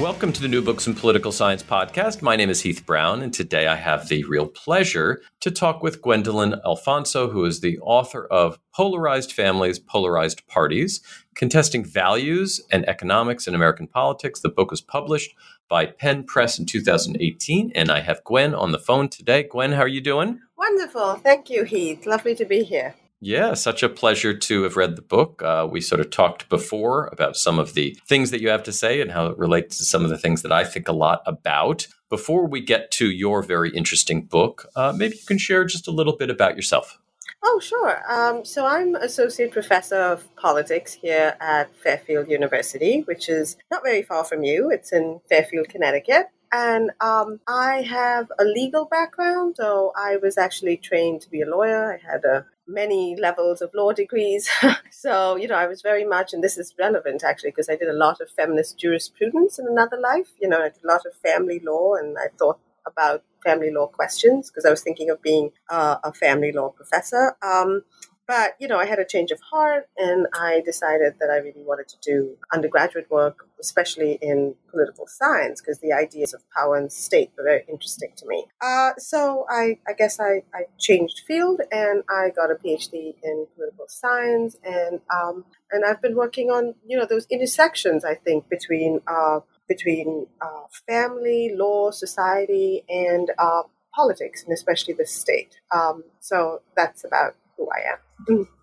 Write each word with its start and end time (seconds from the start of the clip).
Welcome 0.00 0.32
to 0.34 0.40
the 0.40 0.46
New 0.46 0.62
Books 0.62 0.86
in 0.86 0.94
Political 0.94 1.32
Science 1.32 1.64
podcast. 1.64 2.22
My 2.22 2.36
name 2.36 2.50
is 2.50 2.60
Heath 2.60 2.86
Brown, 2.86 3.20
and 3.20 3.34
today 3.34 3.66
I 3.66 3.74
have 3.74 4.06
the 4.06 4.22
real 4.24 4.46
pleasure 4.46 5.20
to 5.40 5.50
talk 5.50 5.82
with 5.82 6.00
Gwendoline 6.02 6.60
Alphonso, 6.64 7.28
who 7.28 7.44
is 7.44 7.60
the 7.60 7.80
author 7.80 8.24
of 8.26 8.60
Polarized 8.72 9.32
Families, 9.32 9.80
Polarized 9.80 10.46
Parties 10.46 11.00
Contesting 11.34 11.84
Values 11.84 12.60
and 12.70 12.88
Economics 12.88 13.48
in 13.48 13.56
American 13.56 13.88
Politics. 13.88 14.38
The 14.38 14.48
book 14.48 14.70
was 14.70 14.80
published 14.80 15.34
by 15.68 15.86
Penn 15.86 16.22
Press 16.22 16.60
in 16.60 16.66
2018, 16.66 17.72
and 17.74 17.90
I 17.90 17.98
have 17.98 18.22
Gwen 18.22 18.54
on 18.54 18.70
the 18.70 18.78
phone 18.78 19.08
today. 19.08 19.42
Gwen, 19.42 19.72
how 19.72 19.82
are 19.82 19.88
you 19.88 20.00
doing? 20.00 20.38
Wonderful. 20.56 21.16
Thank 21.16 21.50
you, 21.50 21.64
Heath. 21.64 22.06
Lovely 22.06 22.36
to 22.36 22.44
be 22.44 22.62
here. 22.62 22.94
Yeah, 23.20 23.54
such 23.54 23.82
a 23.82 23.88
pleasure 23.88 24.32
to 24.32 24.62
have 24.62 24.76
read 24.76 24.94
the 24.94 25.02
book. 25.02 25.42
Uh, 25.42 25.66
we 25.68 25.80
sort 25.80 26.00
of 26.00 26.10
talked 26.10 26.48
before 26.48 27.08
about 27.08 27.36
some 27.36 27.58
of 27.58 27.74
the 27.74 27.98
things 28.06 28.30
that 28.30 28.40
you 28.40 28.48
have 28.48 28.62
to 28.64 28.72
say 28.72 29.00
and 29.00 29.10
how 29.10 29.26
it 29.26 29.38
relates 29.38 29.78
to 29.78 29.84
some 29.84 30.04
of 30.04 30.10
the 30.10 30.18
things 30.18 30.42
that 30.42 30.52
I 30.52 30.64
think 30.64 30.86
a 30.86 30.92
lot 30.92 31.22
about. 31.26 31.88
Before 32.10 32.46
we 32.46 32.60
get 32.60 32.92
to 32.92 33.10
your 33.10 33.42
very 33.42 33.70
interesting 33.70 34.24
book, 34.24 34.66
uh, 34.76 34.92
maybe 34.96 35.16
you 35.16 35.26
can 35.26 35.38
share 35.38 35.64
just 35.64 35.88
a 35.88 35.90
little 35.90 36.16
bit 36.16 36.30
about 36.30 36.54
yourself. 36.54 36.98
Oh, 37.42 37.60
sure. 37.60 38.02
Um, 38.08 38.44
so 38.44 38.66
I'm 38.66 38.94
associate 38.94 39.50
professor 39.50 40.00
of 40.00 40.34
politics 40.36 40.92
here 40.92 41.36
at 41.40 41.74
Fairfield 41.76 42.28
University, 42.28 43.00
which 43.00 43.28
is 43.28 43.56
not 43.70 43.82
very 43.82 44.02
far 44.02 44.24
from 44.24 44.44
you. 44.44 44.70
It's 44.70 44.92
in 44.92 45.20
Fairfield, 45.28 45.68
Connecticut. 45.68 46.26
And 46.52 46.90
um, 47.00 47.40
I 47.46 47.82
have 47.82 48.28
a 48.38 48.44
legal 48.44 48.86
background, 48.86 49.56
so 49.58 49.92
I 49.96 50.16
was 50.16 50.38
actually 50.38 50.78
trained 50.78 51.20
to 51.22 51.30
be 51.30 51.42
a 51.42 51.46
lawyer. 51.46 51.92
I 51.92 52.10
had 52.10 52.24
a 52.24 52.46
many 52.68 53.16
levels 53.18 53.62
of 53.62 53.70
law 53.74 53.92
degrees. 53.92 54.48
so, 54.90 55.36
you 55.36 55.48
know, 55.48 55.56
I 55.56 55.66
was 55.66 55.82
very 55.82 56.04
much, 56.04 56.32
and 56.32 56.44
this 56.44 56.58
is 56.58 56.74
relevant 56.78 57.24
actually, 57.24 57.50
because 57.50 57.68
I 57.68 57.76
did 57.76 57.88
a 57.88 57.94
lot 57.94 58.20
of 58.20 58.30
feminist 58.30 58.78
jurisprudence 58.78 59.58
in 59.58 59.66
another 59.66 59.98
life. 59.98 60.28
You 60.40 60.48
know, 60.48 60.58
I 60.60 60.68
did 60.68 60.84
a 60.84 60.88
lot 60.88 61.06
of 61.06 61.14
family 61.14 61.60
law 61.64 61.94
and 61.94 62.16
I 62.18 62.28
thought 62.38 62.60
about 62.86 63.22
family 63.44 63.70
law 63.70 63.86
questions 63.86 64.50
because 64.50 64.64
I 64.64 64.70
was 64.70 64.82
thinking 64.82 65.10
of 65.10 65.22
being 65.22 65.50
uh, 65.70 65.96
a 66.04 66.12
family 66.12 66.52
law 66.52 66.68
professor. 66.70 67.36
Um, 67.42 67.82
but, 68.28 68.54
you 68.60 68.68
know, 68.68 68.78
I 68.78 68.84
had 68.84 68.98
a 68.98 69.06
change 69.06 69.30
of 69.30 69.40
heart 69.40 69.88
and 69.96 70.26
I 70.34 70.60
decided 70.64 71.14
that 71.18 71.30
I 71.30 71.38
really 71.38 71.64
wanted 71.64 71.88
to 71.88 71.96
do 72.02 72.36
undergraduate 72.52 73.10
work, 73.10 73.48
especially 73.58 74.18
in 74.20 74.54
political 74.70 75.06
science, 75.06 75.62
because 75.62 75.80
the 75.80 75.94
ideas 75.94 76.34
of 76.34 76.42
power 76.54 76.76
and 76.76 76.92
state 76.92 77.30
were 77.36 77.44
very 77.44 77.64
interesting 77.68 78.12
to 78.18 78.26
me. 78.26 78.44
Uh, 78.60 78.90
so 78.98 79.46
I, 79.48 79.78
I 79.88 79.94
guess 79.94 80.20
I, 80.20 80.42
I 80.52 80.66
changed 80.78 81.22
field 81.26 81.62
and 81.72 82.04
I 82.10 82.28
got 82.36 82.50
a 82.50 82.54
PhD 82.54 83.14
in 83.22 83.46
political 83.56 83.86
science. 83.88 84.56
And, 84.62 85.00
um, 85.10 85.46
and 85.72 85.86
I've 85.86 86.02
been 86.02 86.14
working 86.14 86.50
on, 86.50 86.74
you 86.86 86.98
know, 86.98 87.06
those 87.06 87.26
intersections, 87.30 88.04
I 88.04 88.14
think, 88.14 88.50
between, 88.50 89.00
uh, 89.06 89.40
between 89.66 90.26
uh, 90.42 90.66
family, 90.86 91.54
law, 91.56 91.92
society, 91.92 92.84
and 92.90 93.30
uh, 93.38 93.62
politics, 93.94 94.44
and 94.44 94.52
especially 94.52 94.92
the 94.92 95.06
state. 95.06 95.56
Um, 95.74 96.04
so 96.20 96.60
that's 96.76 97.04
about 97.04 97.34
who 97.56 97.68
I 97.70 97.92
am. 97.92 97.98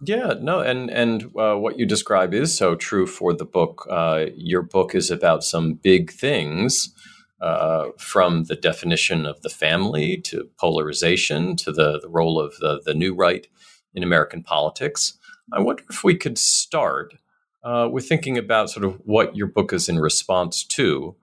Yeah, 0.05 0.33
no, 0.41 0.59
and 0.59 0.89
and 0.89 1.31
uh, 1.37 1.55
what 1.55 1.79
you 1.79 1.85
describe 1.85 2.33
is 2.33 2.55
so 2.55 2.75
true 2.75 3.07
for 3.07 3.33
the 3.33 3.45
book. 3.45 3.87
Uh, 3.89 4.25
your 4.35 4.61
book 4.61 4.93
is 4.93 5.09
about 5.09 5.43
some 5.43 5.73
big 5.73 6.11
things, 6.11 6.93
uh, 7.41 7.89
from 7.97 8.45
the 8.45 8.55
definition 8.55 9.25
of 9.25 9.41
the 9.41 9.49
family 9.49 10.17
to 10.17 10.49
polarization 10.57 11.55
to 11.57 11.71
the, 11.71 11.99
the 11.99 12.09
role 12.09 12.39
of 12.39 12.55
the, 12.57 12.81
the 12.85 12.93
new 12.93 13.13
right 13.13 13.47
in 13.93 14.03
American 14.03 14.41
politics. 14.41 15.17
I 15.53 15.59
wonder 15.59 15.83
if 15.89 16.03
we 16.03 16.15
could 16.15 16.37
start 16.37 17.15
uh, 17.63 17.89
with 17.91 18.07
thinking 18.07 18.37
about 18.37 18.69
sort 18.69 18.85
of 18.85 18.99
what 19.05 19.35
your 19.35 19.47
book 19.47 19.73
is 19.73 19.89
in 19.89 19.99
response 19.99 20.63
to 20.63 21.15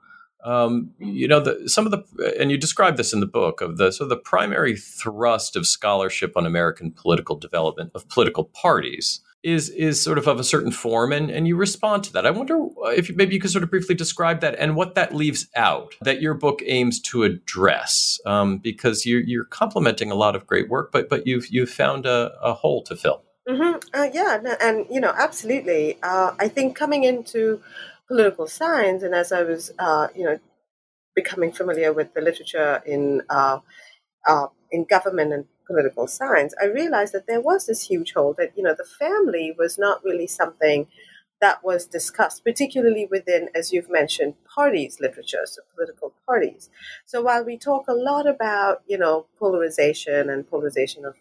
um, 0.45 0.91
you 0.99 1.29
know, 1.29 1.41
the, 1.41 1.69
some 1.69 1.87
of 1.87 1.93
the, 1.93 2.37
and 2.39 2.51
you 2.51 2.59
describe 2.59 2.97
this 2.97 3.13
in 3.13 3.21
the 3.21 3.27
book 3.27 3.61
of 3.61 3.77
the, 3.77 3.93
so 3.93 4.07
the 4.07 4.17
primary 4.17 4.77
thrust 4.77 5.57
of 5.57 5.67
scholarship 5.67 6.37
on 6.37 6.47
American 6.47 6.91
political 6.91 7.37
development 7.37 7.93
of 7.95 8.09
political 8.09 8.45
parties 8.45 9.21
is 9.43 9.71
is 9.71 10.01
sort 10.01 10.19
of 10.19 10.29
of 10.29 10.39
a 10.39 10.45
certain 10.45 10.71
form, 10.71 11.13
and 11.13 11.31
and 11.31 11.49
you 11.49 11.57
respond 11.57 12.05
to 12.05 12.13
that. 12.13 12.27
I 12.27 12.31
wonder 12.31 12.69
if 12.87 13.15
maybe 13.15 13.35
you 13.35 13.41
could 13.41 13.51
sort 13.51 13.65
of 13.65 13.71
briefly 13.71 13.95
describe 13.95 14.41
that 14.41 14.55
and 14.57 14.77
what 14.77 14.95
that 14.95 15.15
leaves 15.15 15.49
out 15.57 15.95
that 16.03 16.23
your 16.23 16.35
book 16.35 16.61
aims 16.65 17.01
to 17.01 17.25
address, 17.25 18.21
um, 18.25 18.59
because 18.59 19.05
you're 19.05 19.21
you're 19.21 19.45
complementing 19.45 20.11
a 20.11 20.15
lot 20.15 20.37
of 20.37 20.47
great 20.47 20.69
work, 20.69 20.93
but 20.93 21.09
but 21.09 21.27
you've 21.27 21.49
you've 21.49 21.71
found 21.71 22.07
a, 22.07 22.33
a 22.41 22.53
hole 22.53 22.83
to 22.85 22.95
fill. 22.95 23.25
Mm-hmm. 23.49 23.79
Uh, 23.93 24.09
yeah, 24.13 24.57
and 24.61 24.87
you 24.89 25.01
know, 25.01 25.13
absolutely. 25.17 25.99
Uh, 26.03 26.33
I 26.39 26.47
think 26.47 26.77
coming 26.77 27.03
into 27.03 27.61
political 28.13 28.47
science, 28.47 29.03
and 29.03 29.15
as 29.15 29.33
I 29.33 29.43
was, 29.43 29.73
uh, 29.79 30.09
you 30.15 30.25
know, 30.25 30.39
becoming 31.15 31.53
familiar 31.53 31.93
with 31.93 32.15
the 32.15 32.21
literature 32.23 32.83
in 32.87 33.23
uh, 33.31 33.59
uh, 34.27 34.47
in 34.71 34.85
government 34.85 35.33
and 35.33 35.45
political 35.67 36.07
science, 36.07 36.55
I 36.61 36.67
realized 36.67 37.15
that 37.15 37.27
there 37.27 37.41
was 37.41 37.67
this 37.67 37.83
huge 37.89 38.13
hole 38.15 38.35
that 38.39 38.53
you 38.57 38.63
know 38.63 38.75
the 38.77 38.85
family 38.99 39.55
was 39.59 39.79
not 39.79 40.05
really 40.05 40.27
something 40.27 40.89
that 41.41 41.65
was 41.65 41.87
discussed, 41.87 42.45
particularly 42.45 43.07
within, 43.11 43.49
as 43.55 43.73
you've 43.73 43.91
mentioned, 43.91 44.35
parties 44.55 44.99
literature, 45.01 45.45
so 45.45 45.63
political 45.75 46.15
parties. 46.27 46.71
So 47.05 47.21
while 47.23 47.45
we 47.45 47.59
talk 47.59 47.89
a 47.89 47.95
lot 47.95 48.27
about 48.29 48.83
you 48.87 48.99
know 48.99 49.27
polarization 49.39 50.31
and 50.31 50.49
polarization 50.49 51.05
of 51.05 51.15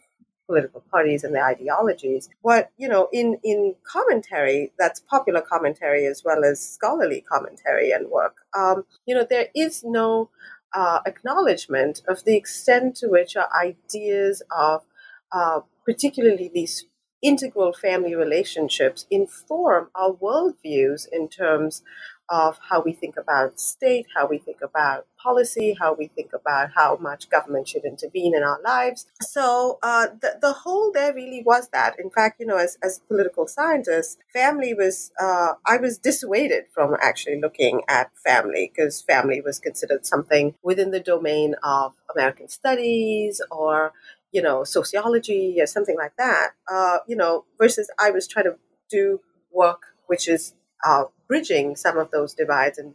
political 0.47 0.83
parties 0.91 1.23
and 1.23 1.33
their 1.33 1.45
ideologies. 1.45 2.29
What, 2.41 2.71
you 2.77 2.87
know, 2.87 3.07
in, 3.11 3.37
in 3.43 3.75
commentary, 3.83 4.73
that's 4.77 4.99
popular 4.99 5.41
commentary 5.41 6.05
as 6.05 6.23
well 6.23 6.43
as 6.43 6.61
scholarly 6.61 7.21
commentary 7.21 7.91
and 7.91 8.09
work, 8.09 8.35
um, 8.57 8.85
you 9.05 9.15
know, 9.15 9.25
there 9.29 9.47
is 9.55 9.83
no 9.83 10.29
uh, 10.73 10.99
acknowledgement 11.05 12.01
of 12.07 12.23
the 12.23 12.35
extent 12.35 12.95
to 12.97 13.07
which 13.07 13.35
our 13.35 13.49
ideas 13.55 14.41
of 14.55 14.83
uh, 15.31 15.61
particularly 15.85 16.49
these 16.53 16.85
integral 17.21 17.71
family 17.71 18.15
relationships 18.15 19.05
inform 19.11 19.89
our 19.95 20.11
worldviews 20.11 21.07
in 21.11 21.27
terms 21.27 21.83
of 22.31 22.57
how 22.69 22.81
we 22.81 22.93
think 22.93 23.17
about 23.17 23.59
state, 23.59 24.07
how 24.15 24.25
we 24.25 24.37
think 24.37 24.59
about 24.63 25.05
policy, 25.21 25.75
how 25.77 25.93
we 25.93 26.07
think 26.07 26.31
about 26.33 26.69
how 26.73 26.95
much 26.95 27.29
government 27.29 27.67
should 27.67 27.83
intervene 27.83 28.33
in 28.33 28.41
our 28.41 28.59
lives. 28.63 29.05
So 29.21 29.77
uh, 29.83 30.07
the, 30.21 30.37
the 30.41 30.53
hole 30.53 30.91
there 30.93 31.13
really 31.13 31.43
was 31.45 31.67
that. 31.73 31.99
In 31.99 32.09
fact, 32.09 32.39
you 32.39 32.45
know, 32.45 32.55
as, 32.55 32.77
as 32.81 33.01
political 33.07 33.47
scientists, 33.47 34.17
family 34.33 34.73
was, 34.73 35.11
uh, 35.19 35.53
I 35.67 35.75
was 35.75 35.97
dissuaded 35.97 36.63
from 36.73 36.95
actually 37.01 37.41
looking 37.41 37.81
at 37.89 38.11
family 38.25 38.71
because 38.73 39.01
family 39.01 39.41
was 39.41 39.59
considered 39.59 40.05
something 40.05 40.55
within 40.63 40.91
the 40.91 41.01
domain 41.01 41.55
of 41.63 41.93
American 42.15 42.47
studies 42.47 43.41
or, 43.51 43.91
you 44.31 44.41
know, 44.41 44.63
sociology 44.63 45.57
or 45.59 45.65
something 45.65 45.97
like 45.97 46.15
that, 46.17 46.51
uh, 46.71 46.99
you 47.07 47.17
know, 47.17 47.43
versus 47.59 47.91
I 47.99 48.11
was 48.11 48.25
trying 48.25 48.45
to 48.45 48.55
do 48.89 49.19
work 49.51 49.81
which 50.11 50.27
is 50.27 50.53
uh, 50.85 51.05
bridging 51.27 51.75
some 51.75 51.97
of 51.97 52.11
those 52.11 52.33
divides 52.33 52.77
and 52.77 52.93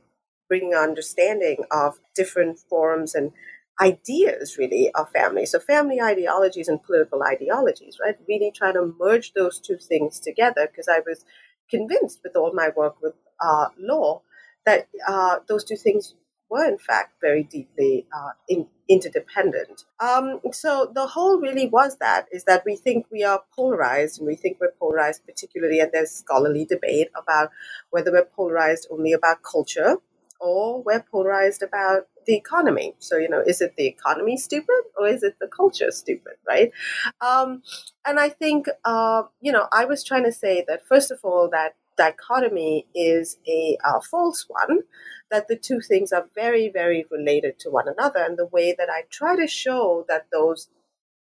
bringing 0.49 0.75
understanding 0.75 1.65
of 1.71 1.99
different 2.15 2.59
forms 2.59 3.15
and 3.15 3.33
ideas 3.81 4.57
really 4.59 4.91
of 4.95 5.11
family. 5.11 5.45
So 5.45 5.59
family 5.61 6.01
ideologies 6.01 6.69
and 6.69 6.83
political 6.83 7.23
ideologies 7.23 7.99
right? 8.03 8.17
Really 8.29 8.51
trying 8.55 8.75
to 8.75 8.95
merge 8.99 9.33
those 9.35 9.61
two 9.61 9.77
things 9.77 10.19
together 10.19 10.67
because 10.67 10.89
i 10.89 11.01
was 11.07 11.25
convinced 11.71 12.21
with 12.25 12.37
all 12.37 12.53
my 12.55 12.71
work 12.77 12.97
with 13.03 13.15
uh, 13.41 13.67
law 13.79 14.23
that 14.65 14.89
uh, 15.07 15.37
those 15.49 15.65
two 15.65 15.77
things 15.77 16.15
were 16.49 16.65
in 16.65 16.79
fact 16.79 17.15
very 17.21 17.43
deeply 17.43 18.07
uh, 18.17 18.31
in, 18.49 18.67
interdependent. 18.89 19.85
Um, 20.01 20.41
so 20.53 20.91
the 20.95 21.07
hole 21.07 21.41
really 21.41 21.69
was 21.69 21.97
that 21.99 22.27
is 22.33 22.45
that 22.45 22.63
we 22.65 22.77
think 22.77 23.07
we 23.11 23.25
are 23.25 23.43
polarized, 23.55 24.19
and 24.19 24.27
we 24.27 24.37
think 24.37 24.59
we're 24.61 24.73
polarized 24.79 25.27
particularly, 25.27 25.81
and 25.81 25.91
there's 25.93 26.11
scholarly 26.11 26.65
debate 26.65 27.09
about 27.17 27.51
whether 27.91 28.13
we're 28.13 28.25
polarized 28.25 28.87
only 28.91 29.13
about 29.13 29.39
culture 29.43 29.97
or 30.41 30.83
we're 30.83 31.03
polarized 31.11 31.63
about 31.63 32.09
the 32.27 32.35
economy. 32.35 32.95
So, 32.99 33.17
you 33.17 33.29
know, 33.29 33.41
is 33.41 33.61
it 33.61 33.75
the 33.77 33.87
economy 33.87 34.37
stupid 34.37 34.83
or 34.99 35.09
is 35.09 35.23
it 35.23 35.37
the 35.41 35.47
culture 35.47 35.91
stupid, 35.91 36.35
right? 36.47 36.73
Um, 37.21 37.63
and 38.05 38.19
I 38.19 38.29
think, 38.29 38.67
uh, 38.85 39.23
you 39.41 39.53
know, 39.53 39.67
I 39.73 39.85
was 39.85 40.05
trying 40.05 40.25
to 40.25 40.33
say 40.33 40.65
that, 40.69 40.87
first 40.87 41.11
of 41.11 41.21
all, 41.23 41.49
that 41.51 41.75
dichotomy 41.97 42.87
is 42.95 43.39
a 43.49 43.79
uh, 43.85 44.01
false 44.01 44.47
one, 44.49 44.81
that 45.31 45.49
the 45.49 45.57
two 45.57 45.81
things 45.81 46.13
are 46.13 46.29
very, 46.35 46.69
very 46.69 47.07
related 47.11 47.59
to 47.61 47.71
one 47.71 47.89
another. 47.89 48.21
And 48.21 48.39
the 48.39 48.47
way 48.47 48.75
that 48.79 48.89
I 48.91 49.03
try 49.11 49.37
to 49.37 49.47
show 49.47 50.05
that 50.09 50.27
those 50.31 50.69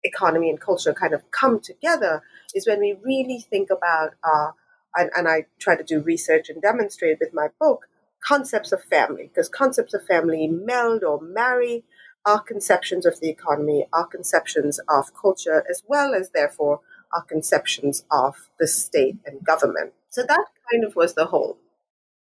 economy 0.03 0.49
and 0.49 0.59
culture 0.59 0.93
kind 0.93 1.13
of 1.13 1.29
come 1.31 1.59
together 1.59 2.21
is 2.53 2.67
when 2.67 2.79
we 2.79 2.97
really 3.03 3.39
think 3.39 3.69
about, 3.69 4.11
uh, 4.23 4.51
and, 4.95 5.09
and 5.15 5.27
I 5.27 5.45
try 5.59 5.75
to 5.75 5.83
do 5.83 6.01
research 6.01 6.49
and 6.49 6.61
demonstrate 6.61 7.17
with 7.19 7.33
my 7.33 7.47
book, 7.59 7.87
concepts 8.23 8.71
of 8.71 8.83
family, 8.83 9.29
because 9.33 9.49
concepts 9.49 9.93
of 9.93 10.05
family 10.05 10.47
meld 10.47 11.03
or 11.03 11.19
marry 11.21 11.83
our 12.25 12.39
conceptions 12.39 13.05
of 13.05 13.19
the 13.19 13.29
economy, 13.29 13.87
our 13.93 14.07
conceptions 14.07 14.79
of 14.89 15.13
culture, 15.13 15.63
as 15.69 15.83
well 15.87 16.15
as, 16.15 16.31
therefore, 16.31 16.81
our 17.13 17.23
conceptions 17.23 18.03
of 18.11 18.49
the 18.59 18.67
state 18.67 19.17
and 19.25 19.43
government. 19.43 19.93
So 20.09 20.23
that 20.23 20.45
kind 20.71 20.83
of 20.83 20.95
was 20.95 21.13
the 21.13 21.25
hole. 21.25 21.57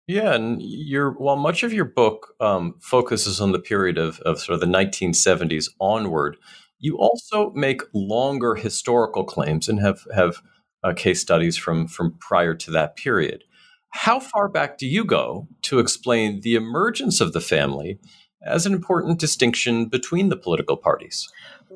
Yeah, 0.07 0.33
and 0.33 0.61
your 0.61 1.11
while 1.11 1.37
much 1.37 1.63
of 1.63 1.71
your 1.71 1.85
book 1.85 2.35
um, 2.41 2.75
focuses 2.81 3.39
on 3.39 3.53
the 3.53 3.59
period 3.59 3.97
of, 3.97 4.19
of 4.21 4.39
sort 4.39 4.55
of 4.55 4.59
the 4.59 4.65
1970s 4.65 5.69
onward, 5.79 6.37
you 6.79 6.97
also 6.97 7.51
make 7.51 7.81
longer 7.93 8.55
historical 8.55 9.23
claims 9.23 9.69
and 9.69 9.79
have 9.79 10.01
have 10.13 10.41
uh, 10.83 10.93
case 10.93 11.21
studies 11.21 11.55
from 11.57 11.87
from 11.87 12.17
prior 12.19 12.53
to 12.53 12.71
that 12.71 12.97
period. 12.97 13.45
How 13.91 14.19
far 14.19 14.49
back 14.49 14.77
do 14.77 14.87
you 14.87 15.05
go 15.05 15.47
to 15.63 15.79
explain 15.79 16.41
the 16.41 16.55
emergence 16.55 17.21
of 17.21 17.31
the 17.31 17.41
family 17.41 17.99
as 18.45 18.65
an 18.65 18.73
important 18.73 19.19
distinction 19.19 19.85
between 19.85 20.27
the 20.27 20.35
political 20.35 20.75
parties? 20.75 21.29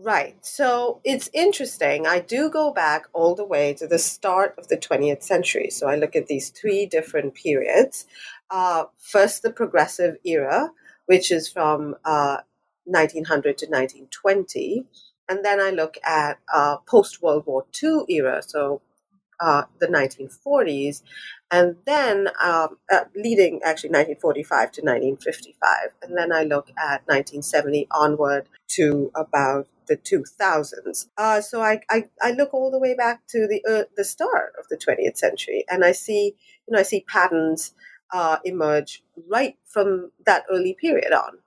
Right. 0.04 0.36
So 0.46 1.02
it's 1.04 1.30
interesting. 1.34 2.06
I 2.06 2.20
do 2.20 2.50
go 2.50 2.72
back 2.72 3.08
all 3.14 3.34
the 3.34 3.46
way 3.46 3.74
to 3.76 3.88
the 3.88 3.98
start 3.98 4.54
of 4.60 4.68
the 4.68 4.78
20th 4.78 5.24
century. 5.24 5.70
So 5.72 5.88
I 5.88 5.96
look 5.96 6.16
at 6.16 6.28
these 6.28 6.50
three 6.50 6.86
different 6.86 7.34
periods. 7.34 8.06
Uh, 8.52 8.86
first, 9.00 9.42
the 9.42 9.50
progressive 9.50 10.18
era, 10.24 10.72
which 11.08 11.32
is 11.32 11.50
from 11.50 11.96
uh, 12.06 12.38
1900 12.86 13.58
to 13.58 13.66
1920. 13.66 14.86
And 15.30 15.44
then 15.44 15.60
I 15.60 15.72
look 15.72 15.98
at 16.04 16.38
uh, 16.54 16.78
post 16.86 17.24
World 17.24 17.46
War 17.48 17.66
II 17.82 18.04
era, 18.08 18.44
so 18.46 18.82
uh, 19.40 19.64
the 19.80 19.88
1940s, 19.88 21.02
and 21.52 21.78
then 21.86 22.28
um, 22.44 22.78
uh, 22.92 23.06
leading 23.16 23.62
actually 23.64 23.90
1945 23.90 24.72
to 24.74 24.82
1955. 24.82 25.70
And 26.02 26.18
then 26.18 26.32
I 26.32 26.44
look 26.44 26.70
at 26.72 27.02
1970 27.08 27.88
onward 27.92 28.48
to 28.70 29.12
about 29.16 29.68
the 29.88 29.98
2000s. 29.98 31.08
Uh, 31.18 31.42
so 31.42 31.62
I, 31.62 31.82
I, 31.90 32.10
I, 32.22 32.32
look 32.32 32.54
all 32.54 32.70
the 32.70 32.80
way 32.80 32.94
back 32.94 33.26
to 33.28 33.48
the 33.48 33.64
uh, 33.70 33.84
the 33.96 34.04
start 34.04 34.54
of 34.60 34.68
the 34.70 34.76
20th 34.76 35.18
century, 35.18 35.64
and 35.70 35.86
I 35.86 35.94
see 35.94 36.36
you 36.68 36.74
know 36.74 36.80
I 36.80 36.84
see 36.84 37.06
patterns 37.08 37.74
uh, 38.12 38.38
emerge 38.44 39.02
right 39.30 39.56
from 39.66 40.12
that 40.26 40.44
early 40.52 40.76
period 40.80 41.14
on. 41.14 41.38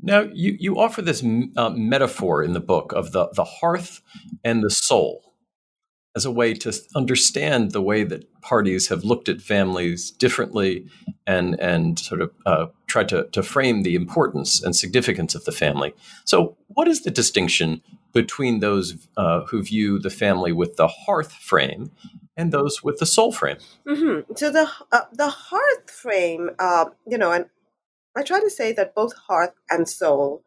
Now, 0.00 0.28
you, 0.32 0.56
you 0.58 0.78
offer 0.78 1.00
this 1.00 1.24
uh, 1.56 1.70
metaphor 1.70 2.42
in 2.42 2.54
the 2.54 2.60
book 2.60 2.92
of 2.92 3.12
the, 3.12 3.28
the 3.34 3.44
hearth 3.44 4.02
and 4.44 4.62
the 4.62 4.70
soul 4.70 5.31
as 6.14 6.24
a 6.24 6.30
way 6.30 6.52
to 6.52 6.72
understand 6.94 7.72
the 7.72 7.82
way 7.82 8.04
that 8.04 8.26
parties 8.42 8.88
have 8.88 9.04
looked 9.04 9.28
at 9.28 9.40
families 9.40 10.10
differently 10.10 10.86
and 11.26 11.58
and 11.60 11.98
sort 11.98 12.20
of 12.20 12.30
uh, 12.44 12.66
tried 12.86 13.08
to, 13.08 13.24
to 13.32 13.42
frame 13.42 13.82
the 13.82 13.94
importance 13.94 14.62
and 14.62 14.76
significance 14.76 15.34
of 15.34 15.44
the 15.44 15.52
family. 15.52 15.94
So, 16.24 16.56
what 16.68 16.88
is 16.88 17.02
the 17.02 17.10
distinction 17.10 17.82
between 18.12 18.60
those 18.60 19.08
uh, 19.16 19.42
who 19.46 19.62
view 19.62 19.98
the 19.98 20.10
family 20.10 20.52
with 20.52 20.76
the 20.76 20.88
hearth 20.88 21.32
frame 21.32 21.90
and 22.36 22.52
those 22.52 22.82
with 22.82 22.98
the 22.98 23.06
soul 23.06 23.32
frame? 23.32 23.58
Mm-hmm. 23.86 24.34
So 24.34 24.50
the 24.50 24.70
uh, 24.90 25.02
the 25.12 25.30
hearth 25.30 25.90
frame, 25.90 26.50
uh, 26.58 26.86
you 27.06 27.16
know, 27.16 27.32
and 27.32 27.46
I 28.14 28.22
try 28.22 28.40
to 28.40 28.50
say 28.50 28.72
that 28.74 28.94
both 28.94 29.14
hearth 29.28 29.54
and 29.70 29.88
soul 29.88 30.44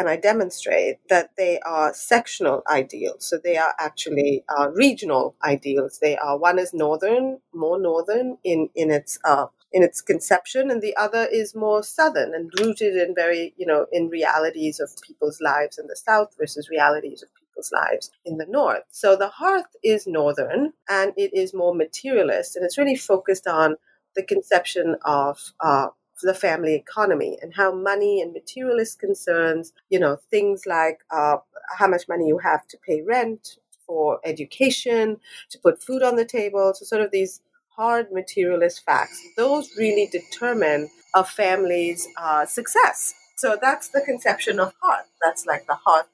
and 0.00 0.08
I 0.08 0.16
demonstrate 0.16 0.98
that 1.10 1.32
they 1.38 1.60
are 1.60 1.94
sectional 1.94 2.64
ideals. 2.68 3.26
So 3.26 3.38
they 3.38 3.58
are 3.58 3.74
actually 3.78 4.44
uh, 4.48 4.70
regional 4.70 5.36
ideals. 5.44 6.00
They 6.02 6.16
are 6.18 6.38
one 6.38 6.58
is 6.58 6.74
northern, 6.74 7.40
more 7.54 7.78
northern 7.80 8.38
in 8.44 8.70
in 8.74 8.90
its 8.90 9.20
uh, 9.26 9.46
in 9.72 9.84
its 9.84 10.02
conception, 10.02 10.70
and 10.72 10.82
the 10.82 10.96
other 10.96 11.28
is 11.32 11.54
more 11.54 11.84
southern 11.84 12.34
and 12.34 12.50
rooted 12.60 12.96
in 12.96 13.14
very 13.14 13.54
you 13.58 13.66
know 13.66 13.86
in 13.92 14.08
realities 14.08 14.80
of 14.80 14.90
people's 15.06 15.40
lives 15.42 15.78
in 15.78 15.88
the 15.88 15.96
south 15.96 16.34
versus 16.40 16.70
realities 16.70 17.22
of 17.22 17.30
people's 17.36 17.72
lives 17.72 18.10
in 18.24 18.38
the 18.38 18.46
north. 18.48 18.84
So 18.90 19.16
the 19.16 19.28
hearth 19.28 19.76
is 19.84 20.08
northern 20.08 20.72
and 20.88 21.12
it 21.18 21.34
is 21.34 21.54
more 21.54 21.74
materialist, 21.74 22.56
and 22.56 22.64
it's 22.64 22.78
really 22.78 22.96
focused 22.96 23.46
on 23.46 23.76
the 24.16 24.24
conception 24.24 24.96
of 25.04 25.38
uh, 25.60 25.88
the 26.26 26.34
family 26.34 26.74
economy 26.74 27.38
and 27.40 27.54
how 27.54 27.72
money 27.72 28.20
and 28.20 28.32
materialist 28.32 28.98
concerns, 28.98 29.72
you 29.88 29.98
know, 29.98 30.16
things 30.30 30.66
like 30.66 31.00
uh, 31.10 31.36
how 31.76 31.86
much 31.86 32.08
money 32.08 32.26
you 32.26 32.38
have 32.38 32.66
to 32.68 32.78
pay 32.78 33.02
rent 33.02 33.58
for 33.86 34.20
education, 34.24 35.18
to 35.50 35.58
put 35.58 35.82
food 35.82 36.02
on 36.02 36.16
the 36.16 36.24
table, 36.24 36.72
so 36.74 36.84
sort 36.84 37.02
of 37.02 37.10
these 37.10 37.40
hard 37.76 38.12
materialist 38.12 38.84
facts, 38.84 39.20
those 39.36 39.70
really 39.76 40.06
determine 40.12 40.88
a 41.14 41.24
family's 41.24 42.06
uh, 42.16 42.44
success. 42.46 43.14
So 43.36 43.56
that's 43.60 43.88
the 43.88 44.02
conception 44.02 44.60
of 44.60 44.74
hearth. 44.82 45.06
That's 45.22 45.46
like 45.46 45.66
the 45.66 45.78
hearth 45.86 46.06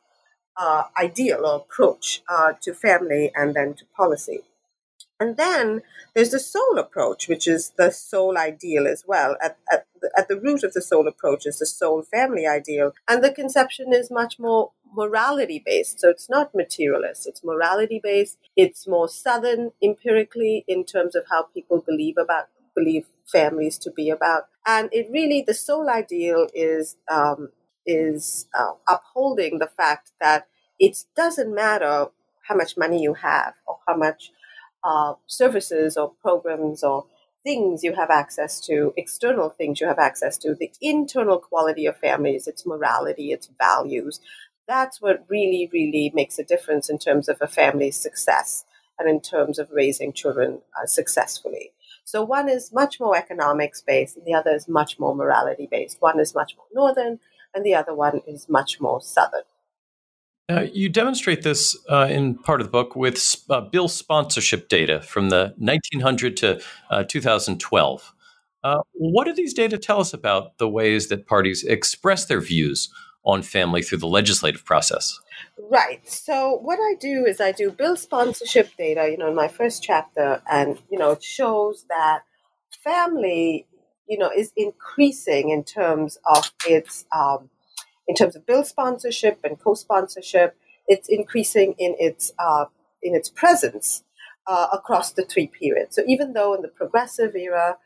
uh, 0.57 0.85
ideal 0.97 1.45
or 1.45 1.57
approach 1.57 2.23
uh, 2.29 2.53
to 2.63 2.73
family 2.73 3.33
and 3.35 3.55
then 3.55 3.75
to 3.75 3.85
policy. 3.97 4.41
And 5.19 5.37
then 5.37 5.83
there's 6.15 6.31
the 6.31 6.39
soul 6.39 6.79
approach, 6.79 7.29
which 7.29 7.49
is 7.49 7.73
the 7.77 7.91
soul 7.91 8.37
ideal 8.39 8.87
as 8.87 9.05
well. 9.07 9.37
At, 9.43 9.59
at, 9.73 9.87
at 10.17 10.29
the 10.29 10.39
root 10.39 10.63
of 10.63 10.73
the 10.73 10.83
soul 10.83 11.09
approach 11.09 11.47
is 11.47 11.59
the 11.59 11.67
soul 11.67 12.03
family 12.03 12.47
ideal. 12.47 12.93
And 13.09 13.23
the 13.23 13.33
conception 13.33 13.93
is 13.93 14.11
much 14.11 14.39
more 14.39 14.73
morality 14.95 15.63
based. 15.65 16.01
So 16.01 16.09
it's 16.09 16.31
not 16.31 16.55
materialist, 16.55 17.27
it's 17.27 17.45
morality 17.45 18.01
based. 18.03 18.39
It's 18.57 18.87
more 18.87 19.09
southern 19.09 19.73
empirically 19.83 20.65
in 20.67 20.85
terms 20.85 21.15
of 21.15 21.25
how 21.31 21.45
people 21.45 21.83
believe 21.87 22.17
about 22.19 22.47
believe 22.77 23.07
families 23.25 23.79
to 23.79 23.91
be 23.91 24.11
about. 24.11 24.45
And 24.67 24.89
it 24.93 25.09
really, 25.11 25.43
the 25.45 25.55
soul 25.55 25.89
ideal 25.89 26.47
is, 26.55 26.97
um, 27.11 27.49
is 27.87 28.47
uh, 28.57 28.73
upholding 28.87 29.59
the 29.59 29.67
fact 29.67 30.13
that 30.21 30.47
it 30.79 31.05
doesn't 31.17 31.53
matter 31.53 32.09
how 32.43 32.55
much 32.55 32.77
money 32.77 33.03
you 33.03 33.15
have 33.15 33.55
or 33.67 33.79
how 33.89 33.97
much 33.97 34.31
uh, 34.85 35.15
services 35.27 35.97
or 35.97 36.13
programs 36.23 36.85
or 36.85 37.07
things 37.47 37.85
you 37.85 37.95
have 37.95 38.11
access 38.11 38.61
to, 38.61 38.93
external 38.97 39.51
things 39.51 39.81
you 39.81 39.87
have 39.87 40.01
access 40.01 40.37
to, 40.37 40.57
the 40.57 40.73
internal 40.83 41.39
quality 41.39 41.87
of 41.87 41.97
families, 41.97 42.49
its 42.49 42.67
morality, 42.67 43.31
its 43.31 43.49
values. 43.57 44.19
That's 44.67 45.01
what 45.01 45.25
really, 45.29 45.71
really 45.73 46.11
makes 46.13 46.41
a 46.41 46.45
difference 46.45 46.91
in 46.91 46.99
terms 46.99 47.29
of 47.29 47.39
a 47.41 47.47
family's 47.47 47.97
success 47.97 48.65
and 48.99 49.09
in 49.09 49.21
terms 49.21 49.61
of 49.61 49.71
raising 49.71 50.13
children 50.13 50.59
uh, 50.77 50.87
successfully. 50.87 51.71
So 52.03 52.25
one 52.25 52.49
is 52.49 52.73
much 52.73 52.99
more 52.99 53.17
economics 53.17 53.81
based 53.81 54.17
and 54.17 54.27
the 54.27 54.35
other 54.35 54.51
is 54.51 54.67
much 54.67 54.99
more 54.99 55.15
morality 55.15 55.69
based. 55.71 55.99
One 56.01 56.19
is 56.19 56.35
much 56.35 56.57
more 56.57 56.67
northern 56.75 57.21
and 57.55 57.65
the 57.65 57.77
other 57.77 57.95
one 57.95 58.23
is 58.27 58.49
much 58.49 58.81
more 58.81 59.01
southern. 59.01 59.43
Uh, 60.49 60.67
you 60.73 60.89
demonstrate 60.89 61.43
this 61.43 61.77
uh, 61.91 62.07
in 62.09 62.37
part 62.37 62.61
of 62.61 62.67
the 62.69 62.71
book 62.71 62.95
with 62.95 63.37
uh, 63.51 63.61
bill 63.61 63.89
sponsorship 63.89 64.69
data 64.69 65.01
from 65.01 65.29
the 65.29 65.53
1900 65.59 66.37
to 66.37 66.61
uh, 66.91 67.03
2012. 67.03 68.13
Uh, 68.63 68.79
what 68.93 69.25
do 69.25 69.35
these 69.35 69.55
data 69.55 69.77
tell 69.77 70.01
us 70.01 70.15
about 70.15 70.59
the 70.59 70.69
ways 70.69 71.09
that 71.09 71.27
parties 71.27 71.65
express 71.65 72.27
their 72.27 72.41
views 72.41 72.89
on 73.25 73.43
family 73.43 73.83
through 73.83 73.99
the 73.99 74.07
legislative 74.07 74.65
process? 74.65 75.19
Right. 75.59 76.09
So 76.09 76.59
what 76.63 76.79
I 76.79 76.95
do 77.01 77.25
is 77.27 77.41
I 77.41 77.51
do 77.51 77.73
bill 77.73 77.97
sponsorship 77.97 78.71
data, 78.79 79.09
you 79.11 79.19
know, 79.19 79.29
in 79.29 79.35
my 79.35 79.49
first 79.49 79.83
chapter, 79.83 80.43
and 80.51 80.79
you 80.91 80.99
know, 80.99 81.13
it 81.13 81.25
shows 81.25 81.87
that 81.89 82.21
family, 82.85 83.67
you 84.09 84.17
know, 84.17 84.31
is 84.31 84.53
increasing 84.57 85.51
in 85.51 85.65
terms 85.65 86.19
of 86.25 86.53
its 86.67 87.05
um, 87.13 87.51
in 88.09 88.15
terms 88.15 88.37
of 88.37 88.47
bill 88.47 88.65
sponsorship 88.65 89.41
and 89.45 89.59
co-sponsorship, 89.59 90.57
it's 90.87 91.09
increasing 91.09 91.75
in 91.79 91.97
its 91.99 92.33
uh, 92.39 92.67
in 93.03 93.15
its 93.15 93.29
presence 93.29 94.05
uh, 94.47 94.69
across 94.73 95.13
the 95.13 95.25
three 95.25 95.47
periods. 95.47 95.97
So 95.97 96.03
even 96.07 96.33
though 96.33 96.55
in 96.55 96.63
the 96.63 96.69
progressive 96.69 97.35
era, 97.35 97.79